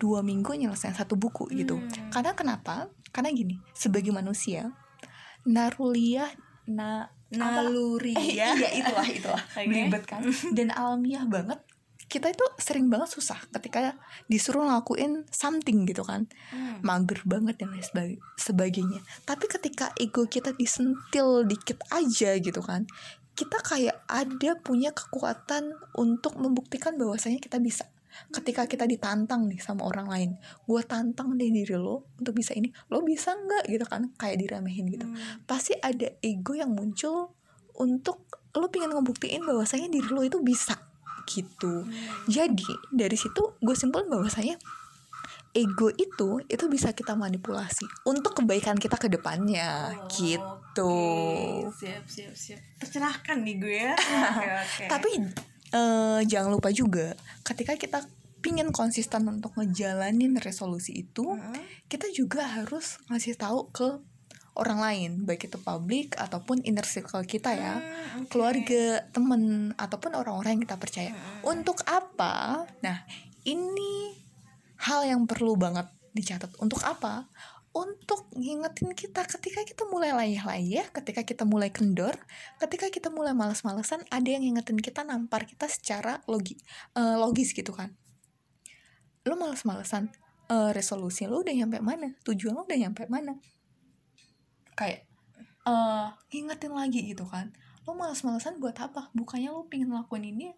dua 0.02 0.26
minggu 0.26 0.58
nyelesain 0.58 0.98
satu 0.98 1.13
buku 1.13 1.45
gitu. 1.54 1.78
Hmm. 1.78 2.10
karena 2.10 2.34
kenapa? 2.34 2.89
Karena 3.13 3.30
gini 3.30 3.62
sebagai 3.78 4.10
manusia 4.10 4.74
naruliah 5.45 6.34
na 6.65 7.13
naluri 7.33 8.13
Eh, 8.13 8.38
ya. 8.38 8.53
iya 8.53 8.69
itulah 8.75 9.07
itulah. 9.07 9.43
Belibet 9.69 10.03
kan. 10.05 10.21
Dan 10.53 10.69
alamiah 10.69 11.25
banget 11.25 11.61
kita 12.05 12.29
itu 12.29 12.45
sering 12.61 12.85
banget 12.88 13.09
susah 13.09 13.41
ketika 13.49 13.97
disuruh 14.29 14.61
ngelakuin 14.69 15.25
something 15.33 15.89
gitu 15.89 16.05
kan. 16.05 16.29
Hmm. 16.53 16.77
mager 16.85 17.17
banget 17.25 17.57
dan 17.57 17.73
lain 17.73 17.81
sebagainya. 18.38 19.01
Tapi 19.25 19.45
ketika 19.49 19.89
ego 19.97 20.29
kita 20.29 20.53
disentil 20.53 21.43
dikit 21.49 21.81
aja 21.89 22.38
gitu 22.38 22.61
kan 22.61 22.85
kita 23.35 23.59
kayak 23.59 23.99
ada 24.07 24.55
punya 24.63 24.95
kekuatan 24.95 25.75
untuk 25.99 26.39
membuktikan 26.39 26.95
bahwasanya 26.95 27.43
kita 27.43 27.59
bisa 27.59 27.83
ketika 28.32 28.63
kita 28.63 28.84
ditantang 28.84 29.45
nih 29.45 29.58
sama 29.58 29.84
orang 29.84 30.06
lain 30.06 30.30
gue 30.62 30.82
tantang 30.82 31.34
deh 31.34 31.47
diri 31.47 31.73
lo 31.73 32.12
untuk 32.15 32.34
bisa 32.34 32.51
ini 32.51 32.67
lo 32.88 32.99
bisa 33.01 33.32
nggak 33.32 33.67
gitu 33.67 33.86
kan 33.86 34.12
kayak 34.15 34.39
diremehin 34.39 34.88
gitu 34.88 35.06
Hmm. 35.06 35.43
pasti 35.43 35.75
ada 35.75 36.08
ego 36.19 36.54
yang 36.54 36.69
muncul 36.69 37.32
untuk 37.75 38.25
lo 38.51 38.67
pengen 38.67 38.91
ngebuktiin 38.91 39.41
bahwasanya 39.41 39.88
diri 39.88 40.08
lo 40.08 40.21
itu 40.21 40.39
bisa 40.39 40.75
gitu 41.25 41.84
Hmm. 41.84 41.91
jadi 42.25 42.71
dari 42.89 43.15
situ 43.15 43.56
gue 43.58 43.73
simpulin 43.73 44.08
bahwasanya 44.08 44.56
ego 45.51 45.88
itu 45.89 46.43
itu 46.45 46.65
bisa 46.67 46.91
kita 46.91 47.15
manipulasi 47.15 47.88
untuk 48.04 48.36
kebaikan 48.36 48.75
kita 48.75 48.95
ke 48.95 49.08
depannya 49.08 49.95
Oh, 49.95 50.08
gitu. 50.12 50.95
Oke, 51.65 51.80
siap 51.80 52.04
siap 52.06 52.34
siap 52.36 52.60
tercerahkan 52.78 53.39
nih 53.39 53.56
gue 53.56 53.75
ya 53.82 53.93
oke 53.95 54.47
oke 54.67 54.84
Tapi 54.86 55.12
eh, 55.71 56.21
jangan 56.25 56.51
lupa 56.54 56.69
juga 56.69 57.15
ketika 57.41 57.73
kita 57.78 57.99
pingin 58.41 58.69
konsisten 58.69 59.25
untuk 59.25 59.58
ngejalanin 59.58 60.38
resolusi 60.38 61.01
itu, 61.01 61.25
Hmm. 61.25 61.58
kita 61.89 62.06
juga 62.13 62.45
harus 62.45 63.01
ngasih 63.10 63.34
tahu 63.34 63.73
ke 63.73 63.97
orang 64.56 64.80
lain, 64.80 65.12
baik 65.25 65.49
itu 65.51 65.58
publik 65.60 66.15
ataupun 66.15 66.62
inner 66.63 66.86
circle 66.86 67.25
kita 67.25 67.51
ya. 67.51 67.75
Hmm, 67.82 68.23
oke. 68.23 68.32
keluarga, 68.32 69.04
temen, 69.12 69.73
ataupun 69.75 70.15
orang-orang 70.15 70.56
yang 70.56 70.63
kita 70.63 70.78
percaya. 70.80 71.12
Hmm. 71.12 71.58
Untuk 71.58 71.84
apa? 71.89 72.63
Nah, 72.80 73.04
ini 73.43 74.15
hal 74.80 75.04
yang 75.10 75.28
perlu 75.28 75.58
banget 75.60 75.89
dicatat. 76.15 76.56
Untuk 76.63 76.80
apa? 76.88 77.28
Untuk 77.75 78.31
ngingetin 78.31 78.95
kita 78.95 79.27
ketika 79.27 79.67
kita 79.67 79.83
mulai 79.91 80.15
layah-layah, 80.15 80.88
ketika 80.95 81.27
kita 81.27 81.43
mulai 81.43 81.67
kendor, 81.67 82.15
ketika 82.55 82.88
kita 82.88 83.11
mulai 83.11 83.35
males-malesan, 83.35 84.07
ada 84.07 84.27
yang 84.31 84.47
ngingetin 84.47 84.79
kita 84.79 85.03
nampar 85.03 85.43
kita 85.43 85.67
secara 85.67 86.23
logi, 86.31 86.55
eh, 86.95 87.15
logis 87.19 87.51
gitu 87.51 87.75
kan. 87.75 87.91
Lo 89.27 89.35
males-malesan, 89.35 90.07
eh, 90.47 90.71
resolusi 90.71 91.27
lo 91.27 91.43
udah 91.43 91.51
nyampe 91.51 91.83
mana? 91.83 92.15
Tujuan 92.23 92.55
lo 92.55 92.63
udah 92.63 92.79
nyampe 92.79 93.11
mana? 93.11 93.35
Kayak 94.79 95.03
eh 95.65 96.07
ngingetin 96.29 96.77
lagi 96.77 97.01
gitu 97.09 97.25
kan 97.25 97.49
lo 97.85 97.97
malas-malasan 97.97 98.61
buat 98.61 98.77
apa 98.77 99.09
bukannya 99.17 99.49
lo 99.49 99.65
pengen 99.65 99.93
ngelakuin 99.93 100.25
ini 100.29 100.53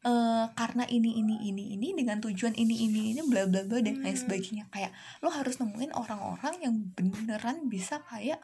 eh 0.00 0.46
karena 0.50 0.84
ini 0.86 1.20
ini 1.20 1.36
ini 1.44 1.76
ini 1.76 1.92
dengan 1.92 2.16
tujuan 2.18 2.54
ini 2.54 2.88
ini 2.88 3.12
ini 3.12 3.20
bla 3.22 3.44
bla 3.44 3.60
bla 3.62 3.78
dan 3.78 4.00
lain 4.00 4.08
Hmm. 4.08 4.16
sebagainya 4.16 4.64
kayak 4.68 4.92
lo 5.20 5.28
harus 5.28 5.56
nemuin 5.56 5.92
orang-orang 5.92 6.54
yang 6.58 6.74
beneran 6.90 7.68
bisa 7.68 8.00
kayak 8.02 8.40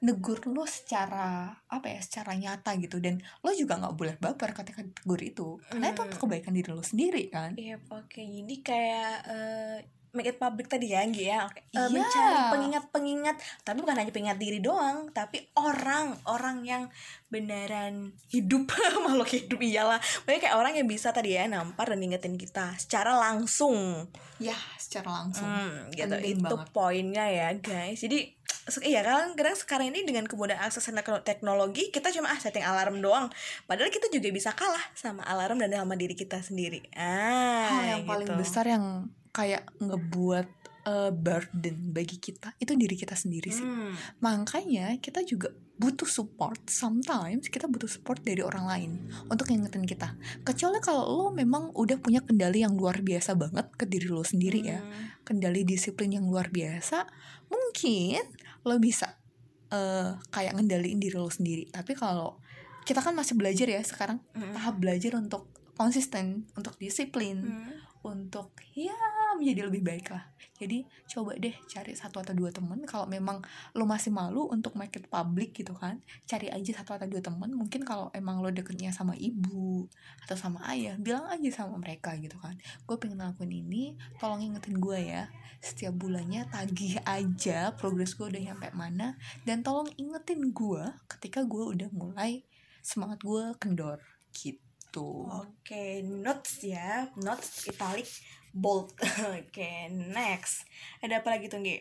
negur 0.00 0.40
lo 0.46 0.64
secara 0.64 1.52
apa 1.66 1.86
ya 1.86 2.00
secara 2.00 2.32
nyata 2.32 2.72
gitu 2.76 3.00
dan 3.00 3.16
lo 3.40 3.52
juga 3.52 3.76
nggak 3.76 3.96
boleh 3.96 4.16
baper 4.16 4.52
ketika 4.54 4.80
ditegur 4.80 5.20
itu 5.20 5.48
karena 5.62 5.88
itu 5.88 6.00
Hmm. 6.00 6.08
untuk 6.08 6.20
kebaikan 6.20 6.52
diri 6.52 6.70
lo 6.70 6.80
sendiri 6.80 7.28
kan 7.28 7.52
Iya, 7.52 7.76
oke. 7.82 8.20
Jadi 8.20 8.56
kayak 8.60 9.14
eh, 9.26 9.76
make 10.12 10.26
it 10.26 10.36
public 10.36 10.66
tadi 10.66 10.90
ya, 10.90 11.00
Anggi 11.00 11.24
ya. 11.24 11.44
Oke. 11.44 11.60
Eh, 11.60 11.70
Iya. 11.70 11.86
Mencari 11.88 12.40
pengingat-pengingat, 12.50 13.36
tapi 13.62 13.78
bukan 13.78 13.96
hanya 13.96 14.10
pengingat 14.10 14.38
diri 14.38 14.58
doang, 14.58 15.08
tapi 15.10 15.50
orang-orang 15.54 16.58
yang 16.62 16.82
beneran 17.30 18.10
hidup 18.26 18.66
makhluk 19.04 19.30
hidup 19.30 19.58
iyalah. 19.58 19.98
Makanya 20.22 20.40
kayak 20.42 20.56
orang 20.56 20.72
yang 20.74 20.86
bisa 20.86 21.10
tadi 21.10 21.32
ya 21.32 21.46
nampar 21.46 21.88
dan 21.88 21.98
ngingetin 21.98 22.34
kita 22.34 22.74
secara 22.76 23.14
langsung. 23.14 24.06
ya 24.40 24.56
secara 24.74 25.20
langsung 25.20 25.44
Hmm, 25.44 25.92
gitu. 25.92 26.08
Penting 26.10 26.40
Itu 26.40 26.56
banget. 26.56 26.68
poinnya 26.70 27.26
ya, 27.26 27.48
guys. 27.54 28.00
Jadi 28.00 28.34
iya 28.80 29.02
kan 29.02 29.34
kadang 29.34 29.52
sekarang 29.52 29.90
ini 29.90 30.02
dengan 30.02 30.24
kemudahan 30.24 30.62
akses 30.62 30.86
tekno- 30.86 31.20
teknologi 31.20 31.90
kita 31.90 32.08
cuma 32.08 32.30
ah 32.30 32.38
setting 32.38 32.62
alarm 32.62 33.00
doang 33.00 33.26
padahal 33.64 33.90
kita 33.90 34.06
juga 34.08 34.30
bisa 34.30 34.50
kalah 34.52 34.84
sama 34.92 35.24
alarm 35.24 35.58
dan 35.58 35.74
sama 35.74 35.92
diri 35.92 36.14
kita 36.14 36.38
sendiri 36.38 36.86
ah 36.92 37.66
hal 37.66 37.82
yang 37.90 38.02
paling 38.06 38.28
gitu. 38.28 38.38
besar 38.38 38.62
yang 38.64 39.10
kayak 39.30 39.66
ngebuat 39.78 40.48
eh, 40.80 41.12
burden 41.12 41.92
bagi 41.92 42.16
kita 42.16 42.56
itu 42.56 42.72
diri 42.72 42.96
kita 42.96 43.12
sendiri 43.12 43.50
sih 43.50 43.62
Hmm. 43.62 43.92
makanya 44.18 44.96
kita 44.96 45.20
juga 45.22 45.48
butuh 45.76 46.04
support 46.04 46.60
sometimes 46.66 47.48
kita 47.48 47.64
butuh 47.64 47.88
support 47.88 48.20
dari 48.20 48.40
orang 48.40 48.64
lain 48.64 48.90
untuk 49.28 49.48
ngingetin 49.48 49.84
kita 49.84 50.12
kecuali 50.40 50.76
kalau 50.78 51.04
lo 51.04 51.26
memang 51.30 51.72
udah 51.72 51.96
punya 51.96 52.20
kendali 52.20 52.60
yang 52.60 52.76
luar 52.76 53.00
biasa 53.00 53.32
banget 53.32 53.68
ke 53.76 53.84
diri 53.84 54.08
lo 54.08 54.20
sendiri 54.20 54.60
ya 54.62 54.80
Hmm. 54.80 55.20
kendali 55.20 55.64
disiplin 55.64 56.12
yang 56.12 56.24
luar 56.24 56.48
biasa 56.48 57.04
mungkin 57.46 58.20
lo 58.62 58.76
bisa 58.78 59.20
eh, 59.68 60.10
kayak 60.28 60.56
ngendaliin 60.56 60.98
diri 60.98 61.14
lo 61.14 61.28
sendiri 61.28 61.68
tapi 61.68 61.92
kalau 61.92 62.40
kita 62.82 62.98
kan 62.98 63.12
masih 63.12 63.36
belajar 63.36 63.68
ya 63.68 63.80
sekarang 63.80 64.18
Hmm. 64.32 64.50
tahap 64.50 64.80
belajar 64.80 65.14
untuk 65.14 65.46
konsisten 65.76 66.48
untuk 66.56 66.74
disiplin 66.76 67.40
Hmm. 67.40 67.72
untuk 68.02 68.52
ya 68.74 68.96
menjadi 69.40 69.66
lebih 69.66 69.82
baik 69.82 70.12
lah 70.12 70.28
jadi 70.60 70.84
coba 71.08 71.32
deh 71.40 71.56
cari 71.72 71.96
satu 71.96 72.20
atau 72.20 72.36
dua 72.36 72.52
temen. 72.52 72.84
Kalau 72.84 73.08
memang 73.08 73.40
lo 73.72 73.88
masih 73.88 74.12
malu 74.12 74.44
untuk 74.52 74.76
make 74.76 74.92
it 75.00 75.08
public 75.08 75.56
gitu 75.56 75.72
kan 75.72 76.04
cari 76.28 76.52
aja 76.52 76.84
satu 76.84 77.00
atau 77.00 77.08
dua 77.08 77.24
temen. 77.24 77.48
Mungkin 77.56 77.80
kalau 77.80 78.12
emang 78.12 78.44
lo 78.44 78.52
deketnya 78.52 78.92
sama 78.92 79.16
ibu 79.16 79.88
atau 80.28 80.36
sama 80.36 80.60
ayah 80.68 81.00
bilang 81.00 81.24
aja 81.32 81.64
sama 81.64 81.80
mereka 81.80 82.12
gitu 82.20 82.36
kan. 82.36 82.60
Gue 82.84 83.00
pengen 83.00 83.24
ngelakuin 83.24 83.56
ini 83.56 83.96
tolong 84.20 84.44
ingetin 84.44 84.76
gue 84.76 85.00
ya. 85.00 85.32
Setiap 85.64 85.96
bulannya 85.96 86.44
tagih 86.52 87.00
aja 87.08 87.72
progres 87.72 88.12
gue 88.12 88.28
udah 88.28 88.52
nyampe 88.52 88.68
mana. 88.76 89.16
Dan 89.48 89.64
tolong 89.64 89.88
ingetin 89.96 90.52
gue 90.52 90.84
ketika 91.08 91.40
gue 91.48 91.64
udah 91.72 91.88
mulai 91.88 92.44
semangat 92.84 93.24
gue 93.24 93.56
kendor 93.56 94.04
gitu. 94.36 95.24
Oke, 95.24 96.04
notes 96.04 96.60
ya, 96.60 97.08
notes 97.16 97.64
italic 97.64 98.10
bold. 98.52 98.92
Oke, 99.38 99.70
next. 99.90 100.66
Ada 100.98 101.20
apa 101.20 101.30
lagi 101.30 101.46
tuh, 101.46 101.58
Nggi? 101.58 101.78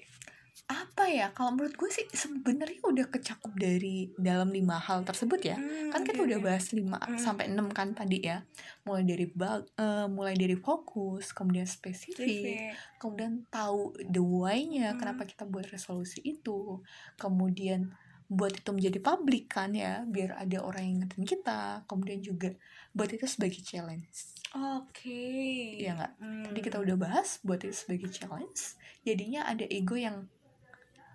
apa 0.70 1.10
ya 1.10 1.34
kalau 1.34 1.58
menurut 1.58 1.74
gue 1.74 1.90
sih 1.90 2.06
sebenarnya 2.14 2.78
udah 2.86 3.10
kecakup 3.10 3.58
dari 3.58 4.14
dalam 4.14 4.54
lima 4.54 4.78
hal 4.78 5.02
tersebut 5.02 5.42
ya 5.42 5.58
Hmm, 5.58 5.90
kan 5.90 6.06
kita 6.06 6.22
udah 6.22 6.38
bahas 6.38 6.70
5 6.70 6.94
Hmm. 6.94 7.18
sampai 7.18 7.50
6 7.50 7.74
kan 7.74 7.98
tadi 7.98 8.22
ya 8.22 8.46
mulai 8.86 9.02
dari 9.02 9.26
bag, 9.26 9.66
eh, 9.74 10.06
mulai 10.06 10.38
dari 10.38 10.54
fokus 10.54 11.34
kemudian 11.34 11.66
spesifik 11.66 12.22
Spesifik. 12.22 12.78
kemudian 13.02 13.50
tahu 13.50 13.98
the 13.98 14.22
why-nya 14.22 14.94
Hmm. 14.94 15.00
kenapa 15.02 15.26
kita 15.26 15.50
buat 15.50 15.66
resolusi 15.66 16.22
itu 16.22 16.86
kemudian 17.18 17.90
buat 18.30 18.54
itu 18.54 18.70
menjadi 18.70 19.02
publik 19.02 19.50
kan 19.50 19.74
ya 19.74 20.06
biar 20.06 20.38
ada 20.38 20.62
orang 20.62 20.86
yang 20.86 20.98
ngertiin 21.02 21.26
kita 21.26 21.82
kemudian 21.90 22.22
juga 22.22 22.54
buat 23.00 23.12
itu 23.16 23.26
sebagai 23.26 23.64
challenge 23.64 24.36
Oke. 24.50 25.78
Iya 25.78 25.94
nggak? 25.94 26.14
Hmm. 26.18 26.46
tadi 26.50 26.60
kita 26.66 26.82
udah 26.82 26.98
bahas 26.98 27.38
buat 27.46 27.62
itu 27.62 27.86
sebagai 27.86 28.10
challenge 28.10 28.74
jadinya 29.06 29.46
ada 29.46 29.62
ego 29.70 29.94
yang 29.94 30.26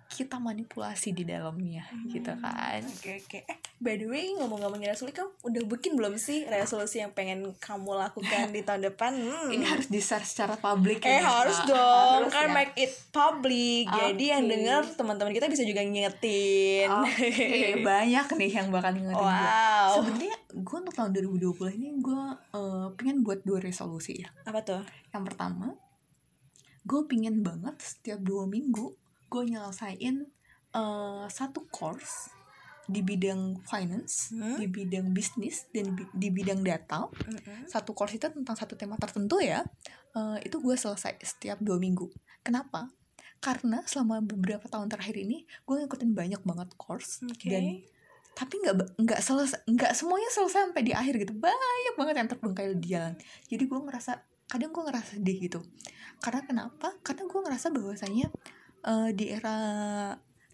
kita 0.07 0.37
manipulasi 0.37 1.11
di 1.11 1.23
dalamnya 1.23 1.81
gitu 2.07 2.29
Hmm, 2.29 2.39
kan 2.39 2.81
Oke 2.83 3.19
oke. 3.19 3.39
Eh, 3.43 3.57
by 3.75 3.95
the 3.95 4.05
way 4.05 4.31
ngomong-ngomongin 4.33 4.87
resolusi, 4.87 5.11
kamu 5.13 5.31
udah 5.41 5.61
bikin 5.67 5.91
belum 5.93 6.15
sih 6.15 6.45
resolusi 6.45 6.97
yang 6.97 7.11
pengen 7.11 7.51
kamu 7.55 7.91
lakukan 7.91 8.49
di 8.49 8.61
tahun 8.61 8.85
depan? 8.85 9.11
Hmm. 9.11 9.49
ini 9.49 9.63
harus 9.63 9.85
di 9.85 9.97
share 9.97 10.21
secara 10.21 10.55
publik 10.55 11.01
Eh 11.01 11.19
ya, 11.19 11.25
harus 11.25 11.57
Kak. 11.57 11.67
dong, 11.67 12.21
Harus 12.21 12.31
kan 12.31 12.45
ya. 12.45 12.53
make 12.53 12.73
it 12.75 12.93
public. 13.09 13.83
Jadi 13.87 14.25
yang 14.27 14.43
Oke. 14.43 14.51
denger 14.51 14.81
teman-teman 14.93 15.31
kita 15.31 15.47
bisa 15.47 15.63
juga 15.63 15.81
ngingetin. 15.81 16.87
Oke, 16.87 17.31
banyak 17.83 18.25
nih 18.31 18.51
yang 18.53 18.67
bakal 18.69 18.91
ngingetin 18.91 19.19
wow. 19.19 19.89
sebenarnya 19.91 20.35
gue 20.53 20.77
untuk 20.79 20.93
tahun 20.93 21.11
2020 21.11 21.77
ini 21.77 21.89
gue 21.97 22.23
eh, 22.53 22.87
pengen 22.93 23.17
buat 23.21 23.41
dua 23.41 23.59
resolusi 23.59 24.15
ya 24.17 24.29
Apa 24.43 24.61
tuh? 24.61 24.81
yang 25.09 25.23
pertama 25.23 25.75
gue 26.81 27.01
pengen 27.05 27.41
banget 27.41 27.75
setiap 27.77 28.21
dua 28.21 28.45
minggu 28.45 28.93
gue 29.35 29.43
nyelesain 29.51 30.15
eh, 30.71 31.25
satu 31.27 31.67
course 31.67 32.31
di 32.85 33.01
bidang 33.01 33.65
finance 33.65 34.29
Hmm? 34.31 34.61
di 34.61 34.69
bidang 34.69 35.09
bisnis 35.11 35.65
dan 35.73 35.97
di 36.13 36.29
bidang 36.29 36.61
data. 36.61 37.09
Mm-mm. 37.09 37.65
satu 37.65 37.91
course 37.97 38.15
itu 38.15 38.29
tentang 38.29 38.53
satu 38.55 38.77
tema 38.77 38.95
tertentu 38.95 39.41
ya. 39.43 39.65
Eh, 40.15 40.37
itu 40.47 40.61
gue 40.61 40.75
selesai 40.77 41.17
setiap 41.19 41.57
dua 41.59 41.75
minggu. 41.81 42.07
Kenapa? 42.45 42.87
Karena 43.41 43.81
selama 43.83 44.21
beberapa 44.21 44.65
tahun 44.69 44.87
terakhir 44.87 45.17
ini 45.17 45.43
gue 45.65 45.75
ngikutin 45.81 46.13
banyak 46.13 46.41
banget 46.45 46.69
course 46.79 47.25
Oke. 47.25 47.49
dan 47.51 47.83
tapi 48.35 48.59
nggak 48.61 48.99
nggak 48.99 49.21
selesai 49.23 49.63
nggak 49.65 49.91
semuanya 49.95 50.29
selesai 50.29 50.69
sampai 50.69 50.83
di 50.85 50.93
akhir 50.93 51.17
gitu. 51.25 51.33
Banyak 51.33 51.95
banget 51.97 52.15
yang 52.21 52.29
terbengkalai 52.29 52.77
di 52.77 52.87
jalan. 52.93 53.13
Jadi 53.49 53.63
gue 53.65 53.79
ngerasa 53.81 54.11
kadang 54.45 54.69
gue 54.69 54.83
ngerasa 54.85 55.09
sedih 55.17 55.37
gitu. 55.41 55.59
Karena 56.21 56.41
kenapa? 56.45 56.93
Karena 57.01 57.25
gue 57.25 57.39
ngerasa 57.41 57.73
bahwasanya 57.73 58.27
eh, 58.85 59.09
di 59.13 59.25
era 59.33 59.57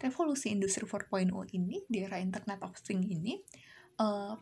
revolusi 0.01 0.49
industri 0.49 0.87
4.0 0.87 1.29
ini 1.53 1.77
di 1.85 2.01
era 2.01 2.17
internet 2.17 2.59
of 2.65 2.73
things 2.81 3.05
ini 3.05 3.37
eh, 4.01 4.33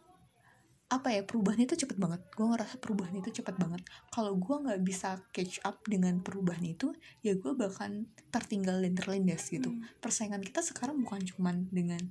apa 0.89 1.13
ya 1.13 1.21
perubahan 1.21 1.61
itu 1.61 1.85
cepet 1.85 2.01
banget. 2.01 2.25
Gue 2.33 2.49
ngerasa 2.49 2.81
perubahan 2.81 3.13
itu 3.21 3.29
cepet 3.29 3.55
banget. 3.61 3.85
Kalau 4.09 4.33
gue 4.33 4.55
nggak 4.57 4.81
bisa 4.81 5.21
catch 5.29 5.61
up 5.61 5.85
dengan 5.85 6.17
perubahan 6.25 6.65
itu 6.65 6.89
ya 7.21 7.37
gue 7.37 7.53
bahkan 7.53 8.09
tertinggal 8.33 8.81
dan 8.81 8.97
terlindas 8.97 9.53
gitu. 9.53 9.69
Hmm. 9.69 9.85
persaingan 10.01 10.41
kita 10.41 10.65
sekarang 10.65 10.97
bukan 11.05 11.21
cuman 11.21 11.69
dengan 11.69 12.01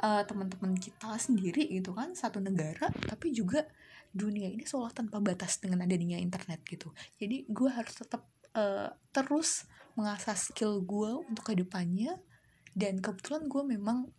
eh, 0.00 0.22
teman-teman 0.24 0.72
kita 0.80 1.12
sendiri 1.20 1.68
gitu 1.68 1.92
kan 1.92 2.16
satu 2.16 2.40
negara 2.40 2.88
tapi 3.04 3.28
juga 3.36 3.68
dunia 4.14 4.48
ini 4.48 4.64
seolah 4.64 4.94
tanpa 4.96 5.20
batas 5.20 5.60
dengan 5.60 5.84
adanya 5.84 6.16
internet 6.16 6.64
gitu. 6.64 6.96
Jadi 7.20 7.44
gue 7.44 7.68
harus 7.68 7.92
tetap 7.92 8.24
eh, 8.56 8.88
terus 9.12 9.68
mengasah 9.94 10.34
skill 10.34 10.80
gue 10.80 11.22
untuk 11.24 11.44
ke 11.44 11.54
depannya 11.54 12.18
dan 12.72 12.98
kebetulan 12.98 13.46
gue 13.46 13.62
memang 13.64 14.10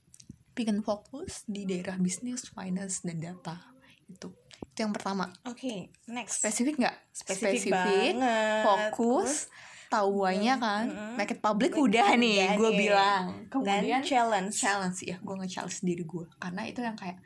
pengen 0.52 0.80
fokus 0.80 1.44
di 1.46 1.64
daerah 1.64 1.96
bisnis, 1.96 2.48
finance, 2.48 3.04
dan 3.04 3.20
data 3.20 3.60
itu 4.06 4.32
itu 4.56 4.80
yang 4.80 4.92
pertama. 4.92 5.28
Oke, 5.44 5.92
next. 6.06 6.40
spesifik 6.40 6.80
nggak? 6.80 6.96
Spesifik 7.10 7.72
banget. 7.72 8.16
fokus 8.62 9.52
tahuannya 9.86 10.54
Mm, 10.54 10.62
kan? 10.62 10.84
mm-mm. 10.86 11.14
make 11.16 11.30
it 11.30 11.40
public 11.40 11.72
Make 11.72 11.78
it 11.78 11.86
udah 11.86 12.08
public, 12.10 12.22
nih 12.22 12.34
ya, 12.36 12.48
gue 12.56 12.70
nih. 12.70 12.80
bilang. 12.80 13.24
Dan 13.28 13.48
kemudian 13.52 14.02
challenge. 14.02 14.54
challenge 14.56 15.00
ya 15.02 15.18
gue 15.18 15.36
nge-challenge 15.36 15.80
diri 15.82 16.04
gue 16.04 16.26
karena 16.36 16.62
itu 16.64 16.80
yang 16.80 16.96
kayak 16.96 17.18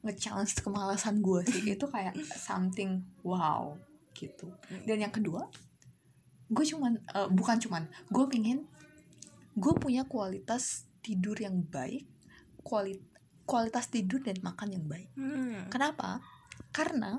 nge-challenge 0.00 0.52
kemalasan 0.60 1.18
gue 1.18 1.40
sih. 1.44 1.62
Itu 1.74 1.86
kayak 1.86 2.14
something 2.32 3.02
wow 3.20 3.74
gitu. 4.12 4.48
Dan 4.84 5.02
yang 5.02 5.10
kedua 5.10 5.44
gue 6.46 6.64
cuman 6.64 6.92
eh, 7.00 7.28
bukan 7.28 7.56
cuman 7.58 7.82
gue 8.08 8.24
pingin 8.28 8.62
gue 9.56 9.72
punya 9.74 10.04
kualitas 10.04 10.84
tidur 11.00 11.34
yang 11.36 11.62
baik 11.62 12.06
kuali- 12.60 13.02
kualitas 13.46 13.88
tidur 13.88 14.20
dan 14.20 14.38
makan 14.42 14.74
yang 14.74 14.84
baik 14.84 15.10
Hmm. 15.16 15.66
Kenapa? 15.70 16.20
Karena 16.70 17.18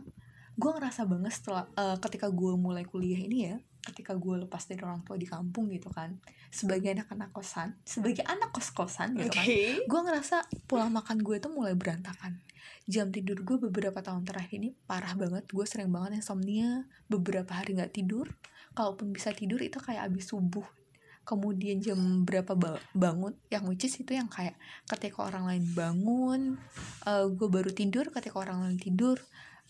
gue 0.53 0.71
ngerasa 0.71 1.05
banget 1.05 1.33
setelah 1.33 1.65
eh, 1.73 1.97
ketika 1.99 2.27
gue 2.29 2.53
mulai 2.55 2.83
kuliah 2.83 3.17
ini 3.17 3.37
ya, 3.47 3.55
ketika 3.81 4.13
gue 4.13 4.43
lepas 4.43 4.59
dari 4.65 4.81
orang 4.83 5.01
tua 5.01 5.15
di 5.15 5.25
kampung 5.25 5.71
gitu 5.71 5.87
kan, 5.89 6.17
sebagai 6.49 6.91
anak-anak 6.93 7.31
kosan, 7.31 7.73
sebagai 7.83 8.25
anak 8.27 8.51
kos-kosan 8.51 9.15
gitu 9.15 9.29
Oke. 9.29 9.37
kan, 9.37 9.45
gue 9.85 9.99
ngerasa 10.03 10.37
pola 10.65 10.89
makan 10.89 11.21
gue 11.21 11.37
itu 11.37 11.49
mulai 11.49 11.73
berantakan. 11.73 12.41
Jam 12.85 13.09
tidur 13.09 13.41
gue 13.41 13.57
beberapa 13.59 13.99
tahun 13.99 14.23
terakhir 14.23 14.57
ini 14.59 14.73
parah 14.85 15.13
banget, 15.13 15.47
gue 15.47 15.65
sering 15.65 15.89
banget 15.89 16.19
insomnia, 16.19 16.85
beberapa 17.07 17.53
hari 17.53 17.77
nggak 17.77 17.93
tidur, 17.93 18.27
kalaupun 18.77 19.09
bisa 19.09 19.33
tidur 19.33 19.57
itu 19.57 19.81
kayak 19.81 20.05
abis 20.05 20.29
subuh. 20.29 20.63
Kemudian 21.25 21.81
jam 21.81 21.97
berapa 22.23 22.55
ba- 22.55 22.79
bangun, 22.93 23.35
yang 23.49 23.65
which 23.65 23.83
is 23.83 23.97
itu 23.97 24.13
yang 24.13 24.29
kayak 24.29 24.55
ketika 24.85 25.25
orang 25.25 25.43
lain 25.43 25.65
bangun, 25.73 26.55
gue 27.33 27.49
baru 27.49 27.73
tidur 27.73 28.13
ketika 28.13 28.37
orang 28.37 28.63
lain 28.63 28.77
tidur 28.77 29.17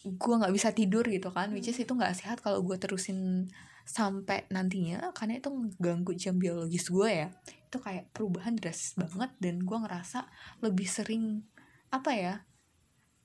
gue 0.06 0.34
nggak 0.38 0.54
bisa 0.54 0.70
tidur 0.70 1.02
gitu 1.10 1.34
kan 1.34 1.50
which 1.50 1.66
is 1.66 1.76
itu 1.76 1.90
nggak 1.90 2.14
sehat 2.14 2.38
kalau 2.40 2.62
gue 2.62 2.78
terusin 2.78 3.50
sampai 3.82 4.46
nantinya 4.54 5.10
karena 5.12 5.42
itu 5.42 5.50
ganggu 5.82 6.14
jam 6.14 6.38
biologis 6.38 6.86
gue 6.88 7.10
ya 7.10 7.28
itu 7.42 7.78
kayak 7.82 8.14
perubahan 8.14 8.54
drastis 8.54 8.94
banget 8.94 9.34
dan 9.42 9.58
gue 9.58 9.74
ngerasa 9.74 10.30
lebih 10.62 10.86
sering 10.86 11.42
apa 11.90 12.12
ya 12.14 12.36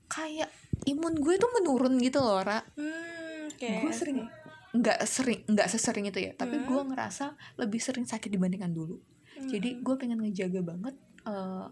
kayak 0.09 0.49
imun 0.89 1.21
gue 1.21 1.37
tuh 1.37 1.51
menurun 1.61 2.01
gitu 2.01 2.19
loh 2.19 2.41
Ra 2.41 2.65
Hmm, 2.73 3.53
oke. 3.53 3.69
gue 3.85 3.93
sering 3.93 4.25
nggak 4.73 5.05
sering 5.05 5.45
nggak 5.45 5.69
sesering 5.69 6.09
itu 6.09 6.19
ya 6.19 6.31
tapi 6.33 6.57
Hmm. 6.57 6.65
gue 6.65 6.81
ngerasa 6.93 7.25
lebih 7.61 7.77
sering 7.77 8.03
sakit 8.03 8.29
dibandingkan 8.29 8.73
dulu 8.73 8.97
Hmm. 9.33 9.49
jadi 9.49 9.81
gue 9.81 9.95
pengen 9.97 10.21
ngejaga 10.21 10.61
banget 10.61 10.95
eh, 11.23 11.65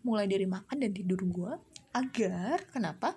mulai 0.00 0.28
dari 0.28 0.46
makan 0.46 0.76
dan 0.78 0.92
tidur 0.92 1.20
gue 1.24 1.52
agar 1.92 2.62
kenapa 2.70 3.16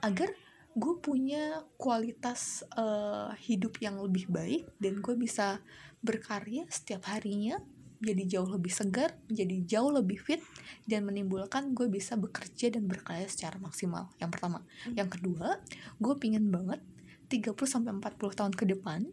agar 0.00 0.30
gue 0.76 0.94
punya 1.00 1.64
kualitas 1.76 2.60
eh, 2.76 3.30
hidup 3.42 3.80
yang 3.80 3.96
lebih 3.98 4.28
baik 4.28 4.68
dan 4.76 5.00
gue 5.00 5.16
bisa 5.16 5.64
berkarya 6.00 6.68
setiap 6.68 7.08
harinya 7.08 7.56
jadi 7.96 8.28
jauh 8.28 8.44
lebih 8.52 8.68
segar, 8.68 9.16
menjadi 9.24 9.56
jauh 9.64 9.88
lebih 9.88 10.20
fit 10.20 10.44
dan 10.84 11.08
menimbulkan 11.08 11.72
gue 11.72 11.88
bisa 11.88 12.12
bekerja 12.12 12.68
dan 12.76 12.84
berkarya 12.84 13.24
secara 13.24 13.56
maksimal. 13.56 14.12
Yang 14.20 14.36
pertama, 14.36 14.58
yang 14.92 15.08
kedua, 15.08 15.64
gue 15.96 16.14
pingin 16.20 16.52
banget 16.52 16.84
30 17.26 17.52
sampai 17.64 17.92
40 17.92 18.06
tahun 18.34 18.52
ke 18.52 18.64
depan 18.68 19.06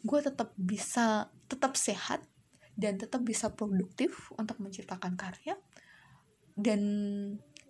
gue 0.00 0.20
tetap 0.20 0.54
bisa 0.54 1.06
tetap 1.44 1.74
sehat 1.74 2.22
dan 2.72 2.94
tetap 2.94 3.20
bisa 3.20 3.50
produktif 3.50 4.30
untuk 4.32 4.56
menciptakan 4.58 5.14
karya 5.14 5.58
dan 6.54 6.80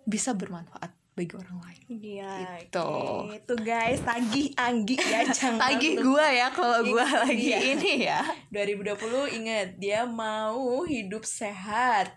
bisa 0.03 0.31
bermanfaat 0.31 0.89
bagi 1.11 1.35
orang 1.35 1.59
lain. 1.59 1.81
Gila, 1.91 2.37
Gitu. 2.59 2.89
Itu 3.35 3.53
guys, 3.59 3.99
tagih 3.99 4.55
Anggi 4.55 4.95
ya, 4.95 5.25
jangan 5.27 5.59
Tagih 5.59 5.99
gue 5.99 6.25
ya 6.31 6.47
kalau 6.49 6.79
gue 6.81 6.95
Iya. 6.95 7.19
lagi 7.19 7.49
ini 7.67 7.91
ya. 8.03 8.21
2020 8.49 8.95
ingat 9.35 9.67
dia 9.75 10.05
mau 10.05 10.55
hidup 10.83 11.21
sehat, 11.21 12.15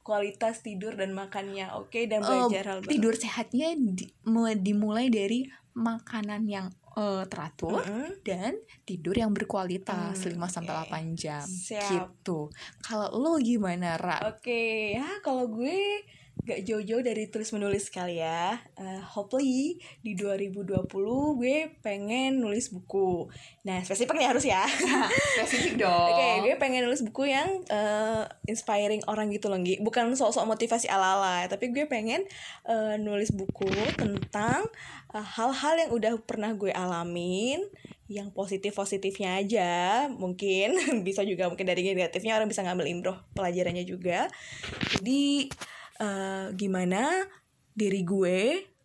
kualitas 0.00 0.60
tidur 0.60 0.94
dan 0.94 1.10
makannya 1.10 1.66
oke 1.72 1.98
dan 2.04 2.20
Eh, 2.20 2.24
belajar 2.24 2.62
hal 2.68 2.78
baru. 2.78 2.90
tidur 2.90 3.14
sehatnya 3.14 3.72
di- 3.74 4.12
mu- 4.22 4.46
dimulai 4.54 5.08
dari 5.08 5.44
makanan 5.72 6.46
yang 6.46 6.66
eh, 6.94 7.24
teratur 7.26 7.82
Mm-mm. 7.82 8.22
dan 8.22 8.54
tidur 8.82 9.14
yang 9.14 9.30
berkualitas 9.30 10.14
Hmm, 10.16 10.30
5 10.30 10.46
sampai 10.48 10.72
oke. 10.72 10.80
8 10.90 11.14
jam 11.14 11.42
Siap. 11.42 11.90
gitu. 11.90 12.50
Kalau 12.80 13.08
lo 13.12 13.36
gimana, 13.38 13.94
Ra? 13.96 14.18
Oke, 14.28 14.94
ya 14.94 15.18
kalau 15.20 15.46
gue 15.48 16.02
gak 16.42 16.60
jauh-jauh 16.66 17.00
dari 17.00 17.30
tulis 17.30 17.48
menulis 17.54 17.88
kali 17.88 18.18
ya. 18.18 18.58
Eh, 18.76 19.00
hopefully 19.00 19.78
di 20.02 20.12
2020 20.18 20.90
gue 21.40 21.56
pengen 21.80 22.42
nulis 22.42 22.68
buku. 22.74 23.30
Nah, 23.64 23.80
spesifik 23.86 24.18
nih 24.18 24.28
harus 24.28 24.44
ya. 24.44 24.66
Spesifik 25.40 25.86
dong. 25.86 26.10
Oke, 26.12 26.50
gue 26.50 26.54
pengen 26.58 26.84
nulis 26.84 27.00
buku 27.00 27.32
yang 27.32 27.64
eh, 27.70 28.24
inspiring 28.44 29.00
orang 29.08 29.32
gitu 29.32 29.48
loh, 29.48 29.62
Gi. 29.62 29.80
Bukan 29.80 30.12
sok-sok 30.12 30.44
motivasi 30.44 30.90
ala-ala, 30.90 31.48
tapi 31.48 31.72
gue 31.72 31.88
pengen 31.88 32.26
eh, 32.68 32.94
nulis 33.00 33.32
buku 33.32 33.70
tentang 33.96 34.68
hal-hal 35.14 35.74
yang 35.78 35.90
udah 35.94 36.12
pernah 36.26 36.50
gue 36.58 36.74
alamin, 36.74 37.62
yang 38.10 38.28
positif-positifnya 38.36 39.40
aja, 39.40 39.72
mungkin 40.12 40.76
bisa 41.08 41.24
juga 41.24 41.48
mungkin 41.48 41.64
dari 41.64 41.80
negatifnya 41.88 42.36
orang 42.36 42.52
bisa 42.52 42.60
ngambil 42.60 42.86
imbroh 42.90 43.16
pelajarannya 43.32 43.84
juga. 43.88 44.28
Jadi 44.92 45.48
eh, 45.96 46.46
gimana 46.52 47.26
diri 47.70 48.02
gue 48.02 48.38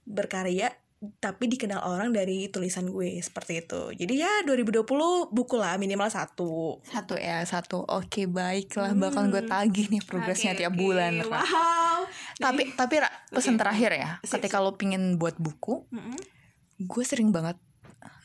berkarya 0.03 0.69
tapi 0.99 1.47
dikenal 1.47 1.79
orang 1.79 2.11
dari 2.11 2.51
tulisan 2.51 2.83
gue 2.85 3.23
seperti 3.23 3.63
itu. 3.63 3.95
Jadi 3.95 4.19
ya 4.19 4.43
2020 4.43 4.83
buku 5.31 5.55
lah 5.55 5.79
minimal 5.79 6.11
satu. 6.11 6.83
Satu 6.83 7.15
ya, 7.15 7.39
satu. 7.47 7.87
Oke, 7.87 8.27
baiklah. 8.27 8.91
Bakal 8.91 9.31
gue 9.31 9.39
Hmm. 9.39 9.47
tagih 9.47 9.87
nih 9.87 10.03
progresnya 10.03 10.51
Oke, 10.51 10.59
tiap 10.59 10.75
oke. 10.75 10.81
bulan, 10.83 11.23
Ra. 11.23 11.39
Wow. 11.39 11.99
Tapi 12.35 12.75
tapi 12.75 12.99
Ra, 12.99 13.07
pesan 13.31 13.55
Oke. 13.55 13.61
terakhir 13.63 13.91
ya. 13.95 14.09
Sip, 14.27 14.43
Ketika 14.43 14.59
lo 14.59 14.75
pingin 14.75 15.15
buat 15.15 15.39
buku, 15.39 15.87
Mm-mm. 15.87 16.19
gue 16.83 17.03
sering 17.07 17.31
banget 17.31 17.55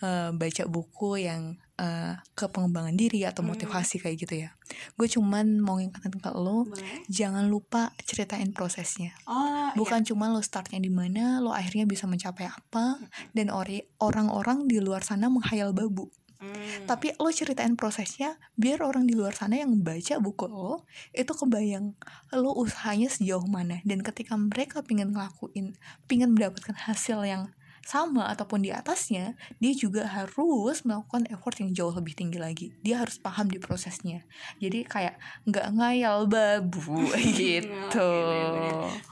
eh, 0.03 0.35
baca 0.35 0.65
buku 0.67 1.23
yang 1.23 1.55
eh, 1.75 2.15
ke 2.33 2.47
pengembangan 2.47 2.95
diri 2.95 3.27
atau 3.27 3.43
Hmm. 3.43 3.51
motivasi 3.51 3.99
kayak 3.99 4.17
gitu 4.17 4.35
ya. 4.47 4.55
Gue 4.95 5.11
cuman 5.11 5.59
mau 5.59 5.75
ngingetin 5.77 6.15
ke 6.15 6.31
lo, 6.31 6.65
Boleh. 6.65 7.03
jangan 7.11 7.47
lupa 7.47 7.91
ceritain 8.01 8.55
prosesnya. 8.55 9.11
Oh, 9.27 9.75
Bukan 9.75 10.07
cuma 10.07 10.31
lo 10.31 10.39
startnya 10.39 10.79
di 10.79 10.87
mana, 10.87 11.43
lo 11.43 11.51
akhirnya 11.51 11.83
bisa 11.83 12.07
mencapai 12.07 12.47
apa, 12.47 13.03
Hmm. 13.03 13.11
dan 13.35 13.51
ori- 13.51 13.91
orang-orang 13.99 14.71
di 14.71 14.79
luar 14.79 15.03
sana 15.03 15.27
menghayal 15.27 15.75
babu. 15.75 16.15
Hmm. 16.39 16.85
Tapi 16.85 17.17
lo 17.17 17.33
ceritain 17.33 17.75
prosesnya, 17.75 18.37
biar 18.55 18.85
orang 18.85 19.09
di 19.09 19.17
luar 19.17 19.33
sana 19.33 19.57
yang 19.57 19.81
baca 19.81 20.21
buku 20.21 20.45
lo, 20.47 20.85
itu 21.11 21.33
kebayang 21.33 21.97
lo 22.33 22.53
usahanya 22.55 23.09
sejauh 23.09 23.49
mana. 23.49 23.81
Dan 23.83 24.05
ketika 24.05 24.37
mereka 24.37 24.85
pingin 24.85 25.11
ngelakuin, 25.11 25.75
pingin 26.05 26.37
mendapatkan 26.37 26.77
hasil 26.77 27.25
yang 27.25 27.51
sama 27.85 28.33
ataupun 28.33 28.65
di 28.65 28.73
atasnya, 28.73 29.37
dia 29.61 29.73
juga 29.77 30.09
harus 30.09 30.83
melakukan 30.83 31.29
effort 31.31 31.61
yang 31.61 31.71
jauh 31.77 31.95
lebih 31.95 32.17
tinggi 32.17 32.41
lagi. 32.41 32.67
Dia 32.81 33.05
harus 33.05 33.21
paham 33.21 33.47
di 33.47 33.61
prosesnya. 33.61 34.25
Jadi 34.59 34.89
kayak 34.89 35.21
nggak 35.47 35.67
ngayal 35.77 36.27
babu 36.27 37.05
gitu. 37.39 38.13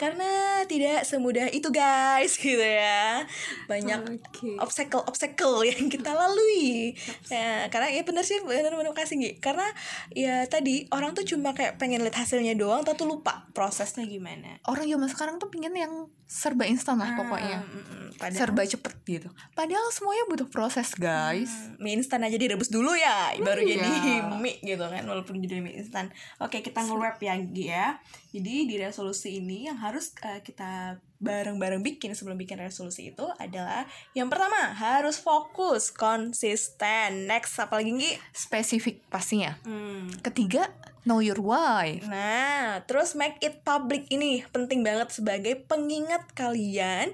Karena 0.00 0.64
tidak 0.66 1.04
semudah 1.04 1.52
itu 1.52 1.68
guys 1.68 2.34
gitu 2.42 2.64
ya. 2.64 3.22
Banyak 3.68 4.24
obstacle 4.58 5.04
obstacle 5.04 5.62
yang 5.68 5.92
kita 5.92 6.10
lalui. 6.16 6.96
Ya, 7.28 7.68
karena 7.68 7.92
ya 7.92 8.02
bener 8.02 8.24
sih 8.24 8.40
bener-bener 8.42 8.96
kasih 8.96 9.20
Gi. 9.20 9.30
Karena 9.38 9.68
ya 10.10 10.48
tadi 10.48 10.88
orang 10.90 11.12
tuh 11.12 11.28
cuma 11.28 11.52
kayak 11.52 11.76
pengen 11.76 12.02
lihat 12.02 12.16
hasilnya 12.24 12.56
doang, 12.56 12.82
tapi 12.82 13.04
prosesnya 13.52 14.08
gimana. 14.08 14.58
Orang 14.64 14.88
zaman 14.88 15.08
sekarang 15.12 15.36
tuh 15.36 15.52
pingin 15.52 15.76
yang 15.76 16.08
serba 16.24 16.64
instan 16.64 16.96
lah 16.96 17.12
pokoknya. 17.12 17.60
Ah, 17.60 17.68
mm, 17.68 17.82
mm. 17.84 18.08
Padahal- 18.16 18.40
serba 18.40 18.61
serba 18.62 18.78
cepet 18.78 18.94
gitu. 19.06 19.28
Padahal 19.58 19.90
semuanya 19.90 20.24
butuh 20.30 20.48
proses 20.48 20.94
guys. 20.94 21.50
Hmm, 21.50 21.82
mie 21.82 21.98
instan 21.98 22.22
aja 22.22 22.38
direbus 22.38 22.70
dulu 22.70 22.94
ya 22.94 23.34
baru 23.42 23.66
Iya. 23.66 23.82
jadi 23.82 24.12
mie 24.38 24.62
gitu 24.62 24.84
kan 24.86 25.02
walaupun 25.02 25.42
jadi 25.42 25.58
mie 25.58 25.82
instan. 25.82 26.14
Oke 26.38 26.62
kita 26.62 26.86
nge-wrap 26.86 27.18
ya 27.18 27.34
ya. 27.52 27.98
Jadi 28.30 28.70
di 28.70 28.74
resolusi 28.78 29.42
ini 29.42 29.66
yang 29.66 29.76
harus 29.82 30.14
eh, 30.22 30.40
kita 30.40 31.02
bareng-bareng 31.22 31.86
bikin 31.86 32.18
sebelum 32.18 32.34
bikin 32.34 32.58
resolusi 32.58 33.14
itu 33.14 33.22
adalah 33.38 33.86
yang 34.14 34.26
pertama 34.26 34.74
harus 34.74 35.18
fokus 35.22 35.94
konsisten. 35.94 37.30
Next 37.30 37.58
apa 37.58 37.78
lagi 37.78 37.94
Gi? 37.94 38.12
Spesifik 38.34 39.02
pastinya. 39.10 39.58
Hmm. 39.66 40.10
ketiga 40.22 40.70
know 41.02 41.18
your 41.18 41.38
why. 41.42 41.98
Nah, 42.06 42.82
terus 42.86 43.18
make 43.18 43.38
it 43.42 43.66
public 43.66 44.06
ini 44.10 44.46
penting 44.54 44.86
banget 44.86 45.10
sebagai 45.10 45.58
pengingat 45.66 46.30
kalian 46.34 47.10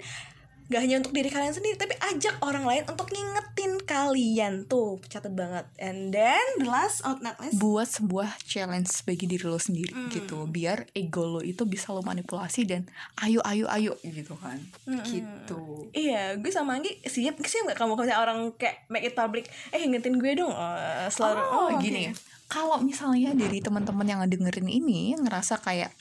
Gak 0.69 0.81
hanya 0.81 1.01
untuk 1.01 1.12
diri 1.12 1.27
kalian 1.27 1.51
sendiri, 1.51 1.75
tapi 1.75 1.97
ajak 1.97 2.39
orang 2.41 2.62
lain 2.62 2.85
untuk 2.85 3.09
ngingetin 3.09 3.81
kalian. 3.83 4.55
Tuh, 4.64 5.01
catat 5.03 5.33
banget. 5.33 5.64
And 5.77 6.12
then, 6.12 6.45
the 6.57 6.69
last 6.69 7.01
out 7.03 7.19
not 7.19 7.41
least 7.41 7.57
buat 7.57 7.89
sebuah 7.89 8.37
challenge 8.45 8.93
bagi 9.03 9.25
diri 9.25 9.45
lo 9.45 9.57
sendiri 9.57 9.91
Hmm. 9.91 10.12
gitu. 10.12 10.45
Biar 10.45 10.85
ego 10.93 11.25
lo 11.25 11.41
itu 11.41 11.64
bisa 11.64 11.91
lo 11.91 12.01
manipulasi 12.01 12.64
dan 12.64 12.85
ayo 13.19 13.41
ayo 13.43 13.64
ayo 13.69 13.97
gitu 14.01 14.37
kan. 14.37 14.61
Hmm. 14.85 15.01
gitu. 15.03 15.89
Iya, 15.91 16.37
gue 16.37 16.53
sama 16.53 16.77
Anggi 16.77 17.01
siap 17.03 17.41
siap 17.41 17.64
gak 17.66 17.79
kamu 17.79 17.97
kalau 17.97 18.14
orang 18.14 18.39
kayak 18.55 18.85
make 18.87 19.03
it 19.03 19.14
public 19.14 19.49
Eh, 19.69 19.81
ingetin 19.81 20.16
gue 20.16 20.33
dong 20.35 20.53
oh, 20.53 20.77
Selalu, 21.09 21.41
oh, 21.41 21.73
oke. 21.73 21.81
gini 21.81 22.12
kalau 22.45 22.81
misalnya 22.81 23.33
dari 23.33 23.61
teman-teman 23.61 24.05
yang 24.05 24.21
dengerin 24.25 24.69
ini 24.69 25.12
ngerasa 25.14 25.61
kayak 25.61 25.93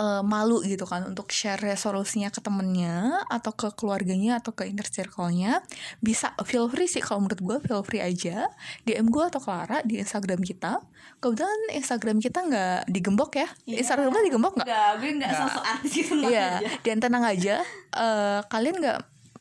eh, 0.00 0.22
malu 0.22 0.62
gitu 0.62 0.82
kan 0.82 1.04
untuk 1.04 1.28
share 1.28 1.60
resolusinya 1.60 2.28
ke 2.28 2.40
temennya 2.40 2.96
atau 3.26 3.52
ke 3.52 3.68
keluarganya 3.70 4.40
atau 4.40 4.50
ke 4.50 4.64
inner 4.64 4.86
circle-nya 4.86 5.60
bisa 5.98 6.32
feel 6.42 6.64
free 6.66 6.86
sih 6.86 6.98
kalau 6.98 7.20
menurut 7.20 7.38
gue 7.38 7.56
feel 7.62 7.82
free 7.82 8.00
aja 8.00 8.48
DM 8.82 9.06
gue 9.06 9.20
atau 9.22 9.38
Clara 9.38 9.82
di 9.82 9.96
Instagram 9.96 10.40
kita 10.40 10.80
kebetulan 11.18 11.52
Instagram 11.70 12.16
kita 12.18 12.38
nggak 12.40 12.78
digembok 12.88 13.36
ya 13.36 13.48
Iya. 13.64 13.76
Instagram 13.78 14.08
kita 14.10 14.22
digembok 14.24 14.52
nggak 14.56 14.66
Enggak, 14.66 14.90
gue 14.96 15.10
gak 15.10 15.16
Nggak. 15.20 15.40
sosok 15.44 15.64
artis 15.66 15.92
gitu 15.92 16.12
Iya, 16.22 16.48
aja. 16.56 16.68
dan 16.80 16.96
tenang 16.98 17.24
aja, 17.24 17.54
eh, 17.92 18.40
kalian 18.46 18.76
nggak 18.76 18.98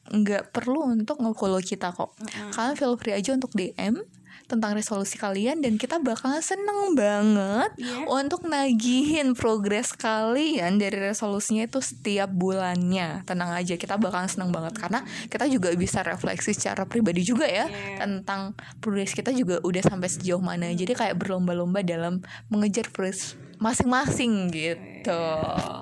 nggak 0.10 0.44
perlu 0.50 0.90
untuk 0.90 1.22
nge-follow 1.22 1.62
kita 1.62 1.94
kok. 1.94 2.18
Mm-mm. 2.18 2.50
Kalian 2.50 2.74
feel 2.74 2.98
free 2.98 3.14
aja 3.14 3.30
untuk 3.30 3.54
DM 3.54 4.02
tentang 4.50 4.74
resolusi 4.74 5.16
kalian 5.16 5.62
dan 5.62 5.78
kita 5.78 6.02
bakalan 6.02 6.42
seneng 6.42 6.98
banget 6.98 7.70
Iya. 7.78 8.10
untuk 8.10 8.50
nagihin 8.50 9.38
progres 9.38 9.94
kalian 9.94 10.82
dari 10.82 10.98
resolusinya 10.98 11.64
itu 11.64 11.80
setiap 11.80 12.28
bulannya. 12.28 13.22
Tenang 13.30 13.54
aja, 13.54 13.78
kita 13.78 13.96
bakalan 13.96 14.26
seneng 14.26 14.50
banget 14.50 14.74
karena 14.76 15.06
kita 15.30 15.46
juga 15.46 15.70
bisa 15.78 16.02
refleksi 16.02 16.58
secara 16.58 16.90
pribadi 16.90 17.22
juga 17.22 17.46
ya 17.46 17.70
Iya. 17.70 18.02
tentang 18.02 18.58
progres 18.82 19.14
kita 19.14 19.30
juga 19.30 19.62
udah 19.62 19.86
sampai 19.86 20.10
sejauh 20.10 20.42
mana. 20.42 20.74
Jadi 20.74 20.98
kayak 20.98 21.16
berlomba-lomba 21.16 21.86
dalam 21.86 22.26
mengejar 22.50 22.90
progres 22.90 23.38
masing-masing 23.60 24.48
gitu. 24.56 25.20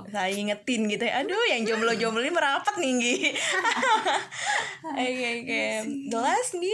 saya 0.10 0.34
ingetin 0.34 0.90
gitu 0.90 1.06
ya 1.06 1.22
aduh 1.22 1.46
yang 1.46 1.62
jomblo-jomblo 1.62 2.26
ini 2.26 2.34
merapat 2.34 2.74
nih 2.82 2.98
oke 4.98 5.28
oke 5.38 5.62
the 6.10 6.18
last 6.18 6.58
Gi 6.58 6.74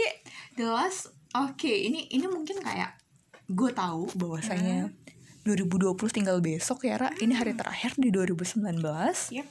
The 0.54 0.70
last, 0.70 1.10
oke 1.34 1.68
ini 1.70 2.08
ini 2.14 2.26
mungkin 2.30 2.62
kayak 2.62 2.96
gue 3.50 3.70
tahu 3.74 4.08
bahwasanya 4.16 4.88
2020 5.44 6.00
tinggal 6.08 6.40
besok 6.40 6.88
ya 6.88 6.96
Ra. 6.96 7.12
Ini 7.20 7.36
hari 7.36 7.52
terakhir 7.52 7.92
di 8.00 8.08
2019. 8.08 8.80
Yep. 9.36 9.46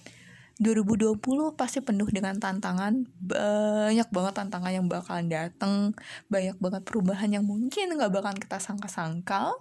2020 0.58 1.18
pasti 1.54 1.86
penuh 1.86 2.10
dengan 2.10 2.34
tantangan. 2.42 3.06
Banyak 3.22 4.10
banget 4.10 4.34
tantangan 4.34 4.74
yang 4.74 4.90
bakalan 4.90 5.30
dateng. 5.30 5.94
Banyak 6.34 6.58
banget 6.58 6.82
perubahan 6.82 7.30
yang 7.30 7.46
mungkin 7.46 7.94
nggak 7.94 8.10
bakalan 8.10 8.42
kita 8.42 8.58
sangka-sangka 8.58 9.54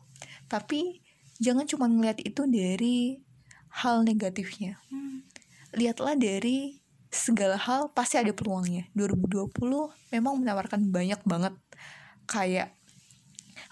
tapi 0.49 1.01
jangan 1.41 1.65
cuma 1.65 1.89
ngeliat 1.89 2.21
itu 2.23 2.45
dari 2.49 3.19
hal 3.83 4.05
negatifnya. 4.05 4.79
Lihatlah 5.73 6.17
dari 6.17 6.81
segala 7.13 7.57
hal 7.61 7.93
pasti 7.93 8.17
ada 8.21 8.33
peluangnya. 8.33 8.89
2020 8.97 9.53
memang 10.13 10.35
menawarkan 10.41 10.93
banyak 10.93 11.21
banget 11.25 11.57
kayak 12.27 12.75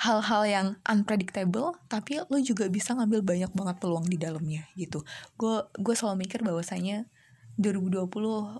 hal-hal 0.01 0.43
yang 0.49 0.67
unpredictable 0.89 1.77
tapi 1.93 2.25
lo 2.25 2.39
juga 2.41 2.69
bisa 2.73 2.97
ngambil 2.97 3.21
banyak 3.21 3.53
banget 3.53 3.77
peluang 3.81 4.07
di 4.09 4.17
dalamnya 4.17 4.65
gitu. 4.77 5.05
Gue 5.37 5.69
gue 5.77 5.95
selalu 5.97 6.25
mikir 6.25 6.41
bahwasanya 6.41 7.05
2020 7.61 8.09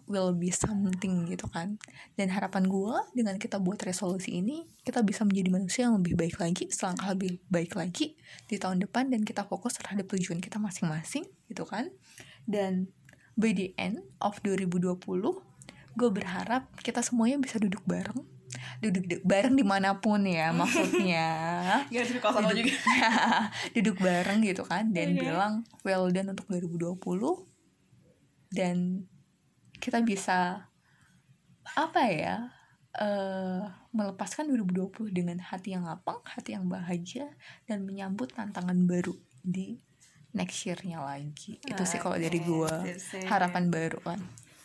will 0.05 0.33
be 0.37 0.53
something 0.53 1.25
gitu 1.25 1.49
kan. 1.49 1.81
Dan 2.21 2.29
harapan 2.29 2.69
gue 2.69 2.95
dengan 3.17 3.41
kita 3.41 3.57
buat 3.57 3.81
resolusi 3.81 4.45
ini 4.45 4.69
kita 4.85 5.01
bisa 5.01 5.25
menjadi 5.25 5.49
manusia 5.49 5.81
yang 5.89 5.97
lebih 5.97 6.21
baik 6.21 6.37
lagi 6.37 6.69
selangkah 6.69 7.17
lebih 7.17 7.41
baik 7.49 7.73
lagi 7.73 8.21
di 8.45 8.61
tahun 8.61 8.85
depan 8.85 9.09
dan 9.09 9.25
kita 9.25 9.49
fokus 9.49 9.81
terhadap 9.81 10.05
tujuan 10.13 10.45
kita 10.45 10.61
masing-masing 10.61 11.25
gitu 11.49 11.65
kan. 11.65 11.89
Dan 12.45 12.93
by 13.41 13.57
the 13.57 13.73
end 13.81 14.05
of 14.21 14.37
2020 14.45 15.01
gue 15.97 16.11
berharap 16.13 16.69
kita 16.85 17.01
semuanya 17.01 17.41
bisa 17.41 17.57
duduk 17.57 17.81
bareng 17.89 18.21
duduk 18.83 19.05
duduk 19.07 19.23
bareng 19.25 19.55
di 19.55 19.65
mana 19.65 19.99
pun 19.99 20.23
ya 20.27 20.53
maksudnya 20.59 21.29
kosan 22.21 22.45
lo 22.47 22.53
juga 22.55 22.75
duduk 23.77 23.97
bareng 24.01 24.41
gitu 24.45 24.63
kan 24.67 24.91
dan 24.91 25.15
Oke. 25.15 25.21
bilang 25.25 25.53
well 25.87 26.09
done 26.11 26.35
untuk 26.35 26.47
2020 26.49 26.99
dan 28.51 29.07
kita 29.79 30.03
bisa 30.03 30.69
apa 31.79 32.03
ya 32.11 32.37
eh 32.99 33.63
melepaskan 33.95 34.51
2020 34.51 35.11
dengan 35.11 35.39
hati 35.43 35.75
yang 35.75 35.87
lapang, 35.87 36.19
hati 36.23 36.55
yang 36.55 36.67
bahagia 36.71 37.27
dan 37.67 37.83
menyambut 37.83 38.31
tantangan 38.35 38.87
baru 38.87 39.15
di 39.43 39.79
next 40.31 40.63
year-nya 40.67 41.03
lagi. 41.03 41.59
Itu 41.63 41.83
sih 41.83 41.99
kalau 41.99 42.19
dari 42.19 42.39
gua 42.43 42.87
harapan 43.27 43.71
baru 43.71 43.99
kan. 44.03 44.21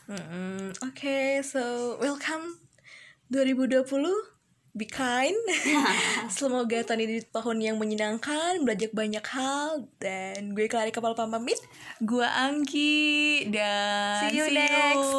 Mm-mm. 0.06 0.78
Oke, 0.86 1.42
so 1.42 1.98
welcome 1.98 2.64
2020. 3.30 4.36
Be 4.76 4.84
kind. 4.84 5.39
Semoga 6.28 6.84
tahun 6.84 7.07
ini 7.07 7.23
tahun 7.32 7.63
yang 7.63 7.80
menyenangkan, 7.80 8.59
belajar 8.59 8.91
banyak 8.91 9.23
hal 9.23 9.88
dan 10.03 10.51
gue 10.51 10.67
Klari 10.67 10.91
Kapal 10.91 11.15
pamit. 11.15 11.55
Gua 12.03 12.28
Anggi 12.28 13.47
dan 13.47 14.28
See 14.28 14.43
you 14.43 14.51
next 14.51 15.15